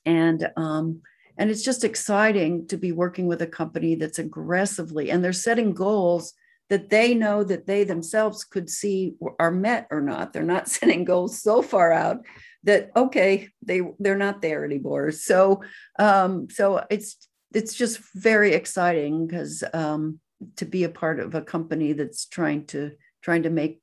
and 0.04 0.48
um, 0.56 1.02
and 1.36 1.50
it's 1.50 1.62
just 1.62 1.84
exciting 1.84 2.66
to 2.68 2.76
be 2.76 2.92
working 2.92 3.26
with 3.26 3.42
a 3.42 3.46
company 3.46 3.94
that's 3.94 4.18
aggressively 4.18 5.10
and 5.10 5.24
they're 5.24 5.32
setting 5.32 5.72
goals 5.72 6.34
that 6.68 6.88
they 6.88 7.14
know 7.14 7.44
that 7.44 7.66
they 7.66 7.84
themselves 7.84 8.44
could 8.44 8.70
see 8.70 9.14
are 9.38 9.50
met 9.50 9.86
or 9.90 10.00
not. 10.00 10.32
They're 10.32 10.42
not 10.42 10.68
setting 10.76 11.04
goals 11.04 11.42
so 11.42 11.62
far 11.62 11.92
out 11.92 12.24
that 12.64 12.90
okay, 12.96 13.48
they 13.60 13.82
they're 13.98 14.16
not 14.16 14.40
there 14.40 14.64
anymore. 14.64 15.10
So 15.10 15.62
um, 15.98 16.48
so 16.48 16.84
it's 16.88 17.28
it's 17.54 17.74
just 17.74 18.00
very 18.14 18.52
exciting 18.52 19.26
because 19.26 19.64
um, 19.72 20.20
to 20.56 20.64
be 20.64 20.84
a 20.84 20.88
part 20.88 21.20
of 21.20 21.34
a 21.34 21.42
company 21.42 21.92
that's 21.92 22.26
trying 22.26 22.66
to 22.66 22.92
trying 23.22 23.44
to 23.44 23.50
make 23.50 23.80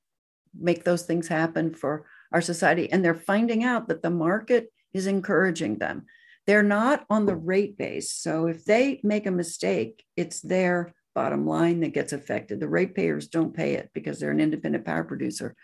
make 0.58 0.84
those 0.84 1.04
things 1.04 1.28
happen 1.28 1.74
for 1.74 2.06
our 2.32 2.42
society 2.42 2.92
and 2.92 3.04
they're 3.04 3.16
finding 3.16 3.64
out 3.64 3.88
that 3.88 4.02
the 4.02 4.10
market 4.10 4.72
is 4.94 5.08
encouraging 5.08 5.78
them 5.78 6.06
they're 6.50 6.64
not 6.64 7.06
on 7.12 7.28
the 7.28 7.36
rate 7.36 7.78
base. 7.78 8.12
So 8.12 8.48
if 8.48 8.66
they 8.66 9.00
make 9.04 9.28
a 9.28 9.32
mistake, 9.32 10.04
it's 10.18 10.42
their 10.42 10.96
bottom 11.14 11.46
line 11.46 11.82
that 11.82 11.94
gets 11.94 12.12
affected. 12.12 12.60
The 12.60 12.68
ratepayers 12.68 13.28
don't 13.28 13.54
pay 13.54 13.76
it 13.76 13.92
because 13.94 14.20
they're 14.20 14.32
an 14.32 14.40
independent 14.40 14.84
power 14.84 15.04
producer. 15.04 15.56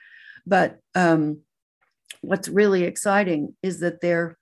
But 0.45 0.77
um, 0.93 1.39
what's 2.21 2.47
really 2.47 2.83
exciting 2.83 3.55
is 3.63 3.79
that 3.79 3.99
they're 3.99 4.37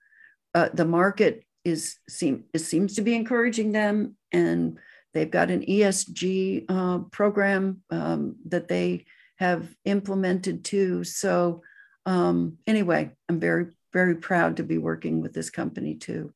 uh, 0.54 0.68
the 0.74 0.84
market 0.84 1.43
is 1.64 1.96
seem 2.08 2.44
it 2.52 2.60
seems 2.60 2.94
to 2.94 3.02
be 3.02 3.14
encouraging 3.14 3.72
them, 3.72 4.16
and 4.32 4.78
they've 5.12 5.30
got 5.30 5.50
an 5.50 5.64
ESG 5.64 6.64
uh, 6.68 6.98
program 7.10 7.82
um, 7.90 8.36
that 8.46 8.68
they 8.68 9.06
have 9.36 9.74
implemented 9.84 10.64
too. 10.64 11.04
So 11.04 11.62
um, 12.06 12.58
anyway, 12.66 13.10
I'm 13.28 13.40
very 13.40 13.66
very 13.92 14.16
proud 14.16 14.56
to 14.56 14.62
be 14.62 14.78
working 14.78 15.20
with 15.20 15.32
this 15.32 15.50
company 15.50 15.94
too. 15.94 16.32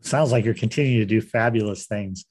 Sounds 0.00 0.32
like 0.32 0.44
you're 0.44 0.54
continuing 0.54 1.00
to 1.00 1.06
do 1.06 1.20
fabulous 1.20 1.86
things. 1.86 2.24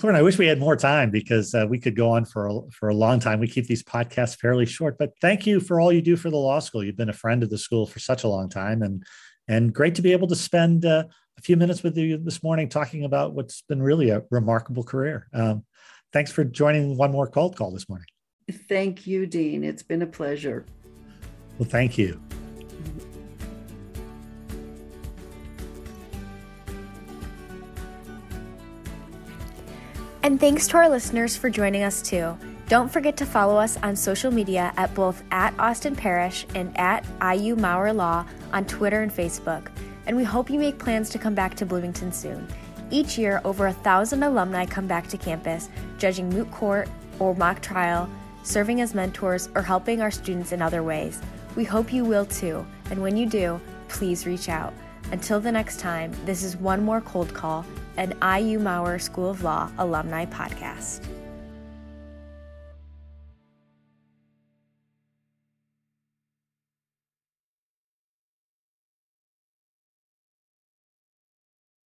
Lauren, 0.00 0.16
I 0.16 0.22
wish 0.22 0.38
we 0.38 0.46
had 0.46 0.60
more 0.60 0.76
time 0.76 1.10
because 1.10 1.52
uh, 1.52 1.66
we 1.68 1.78
could 1.78 1.96
go 1.96 2.12
on 2.12 2.24
for 2.24 2.46
a, 2.46 2.60
for 2.70 2.90
a 2.90 2.94
long 2.94 3.18
time. 3.18 3.40
We 3.40 3.48
keep 3.48 3.66
these 3.66 3.82
podcasts 3.82 4.38
fairly 4.38 4.64
short, 4.64 4.96
but 4.96 5.10
thank 5.20 5.46
you 5.46 5.58
for 5.58 5.80
all 5.80 5.92
you 5.92 6.00
do 6.00 6.16
for 6.16 6.30
the 6.30 6.36
law 6.36 6.60
school. 6.60 6.84
You've 6.84 6.96
been 6.96 7.08
a 7.08 7.14
friend 7.14 7.42
of 7.42 7.50
the 7.50 7.58
school 7.58 7.88
for 7.88 7.98
such 7.98 8.22
a 8.22 8.28
long 8.28 8.48
time, 8.48 8.82
and 8.82 9.04
and 9.50 9.74
great 9.74 9.96
to 9.96 10.02
be 10.02 10.12
able 10.12 10.28
to 10.28 10.36
spend 10.36 10.84
uh, 10.84 11.02
a 11.36 11.42
few 11.42 11.56
minutes 11.56 11.82
with 11.82 11.98
you 11.98 12.16
this 12.16 12.40
morning 12.40 12.68
talking 12.68 13.04
about 13.04 13.34
what's 13.34 13.62
been 13.62 13.82
really 13.82 14.10
a 14.10 14.22
remarkable 14.30 14.84
career. 14.84 15.26
Um, 15.34 15.64
thanks 16.12 16.30
for 16.30 16.44
joining 16.44 16.96
one 16.96 17.10
more 17.10 17.26
cold 17.26 17.56
call 17.56 17.72
this 17.72 17.88
morning. 17.88 18.06
Thank 18.68 19.08
you, 19.08 19.26
Dean. 19.26 19.64
It's 19.64 19.82
been 19.82 20.02
a 20.02 20.06
pleasure. 20.06 20.64
Well, 21.58 21.68
thank 21.68 21.98
you. 21.98 22.20
And 30.22 30.38
thanks 30.38 30.68
to 30.68 30.76
our 30.76 30.88
listeners 30.88 31.36
for 31.36 31.50
joining 31.50 31.82
us 31.82 32.02
too. 32.02 32.36
Don't 32.70 32.88
forget 32.88 33.16
to 33.16 33.26
follow 33.26 33.56
us 33.56 33.76
on 33.78 33.96
social 33.96 34.30
media 34.30 34.72
at 34.76 34.94
both 34.94 35.24
at 35.32 35.58
Austen 35.58 35.96
Parrish 35.96 36.46
and 36.54 36.70
at 36.78 37.04
IU 37.20 37.56
Maurer 37.56 37.92
Law 37.92 38.24
on 38.52 38.64
Twitter 38.64 39.02
and 39.02 39.10
Facebook. 39.10 39.72
And 40.06 40.16
we 40.16 40.22
hope 40.22 40.48
you 40.48 40.60
make 40.60 40.78
plans 40.78 41.10
to 41.10 41.18
come 41.18 41.34
back 41.34 41.56
to 41.56 41.66
Bloomington 41.66 42.12
soon. 42.12 42.46
Each 42.92 43.18
year, 43.18 43.40
over 43.44 43.66
a 43.66 43.72
thousand 43.72 44.22
alumni 44.22 44.66
come 44.66 44.86
back 44.86 45.08
to 45.08 45.18
campus, 45.18 45.68
judging 45.98 46.28
moot 46.28 46.48
court 46.52 46.88
or 47.18 47.34
mock 47.34 47.60
trial, 47.60 48.08
serving 48.44 48.80
as 48.80 48.94
mentors, 48.94 49.48
or 49.56 49.62
helping 49.62 50.00
our 50.00 50.12
students 50.12 50.52
in 50.52 50.62
other 50.62 50.84
ways. 50.84 51.20
We 51.56 51.64
hope 51.64 51.92
you 51.92 52.04
will 52.04 52.24
too, 52.24 52.64
and 52.92 53.02
when 53.02 53.16
you 53.16 53.26
do, 53.26 53.60
please 53.88 54.28
reach 54.28 54.48
out. 54.48 54.72
Until 55.10 55.40
the 55.40 55.50
next 55.50 55.80
time, 55.80 56.12
this 56.24 56.44
is 56.44 56.56
one 56.56 56.84
more 56.84 57.00
cold 57.00 57.34
call 57.34 57.66
an 57.96 58.14
IU 58.22 58.60
Maurer 58.60 59.00
School 59.00 59.28
of 59.28 59.42
Law 59.42 59.72
alumni 59.78 60.24
podcast. 60.24 61.04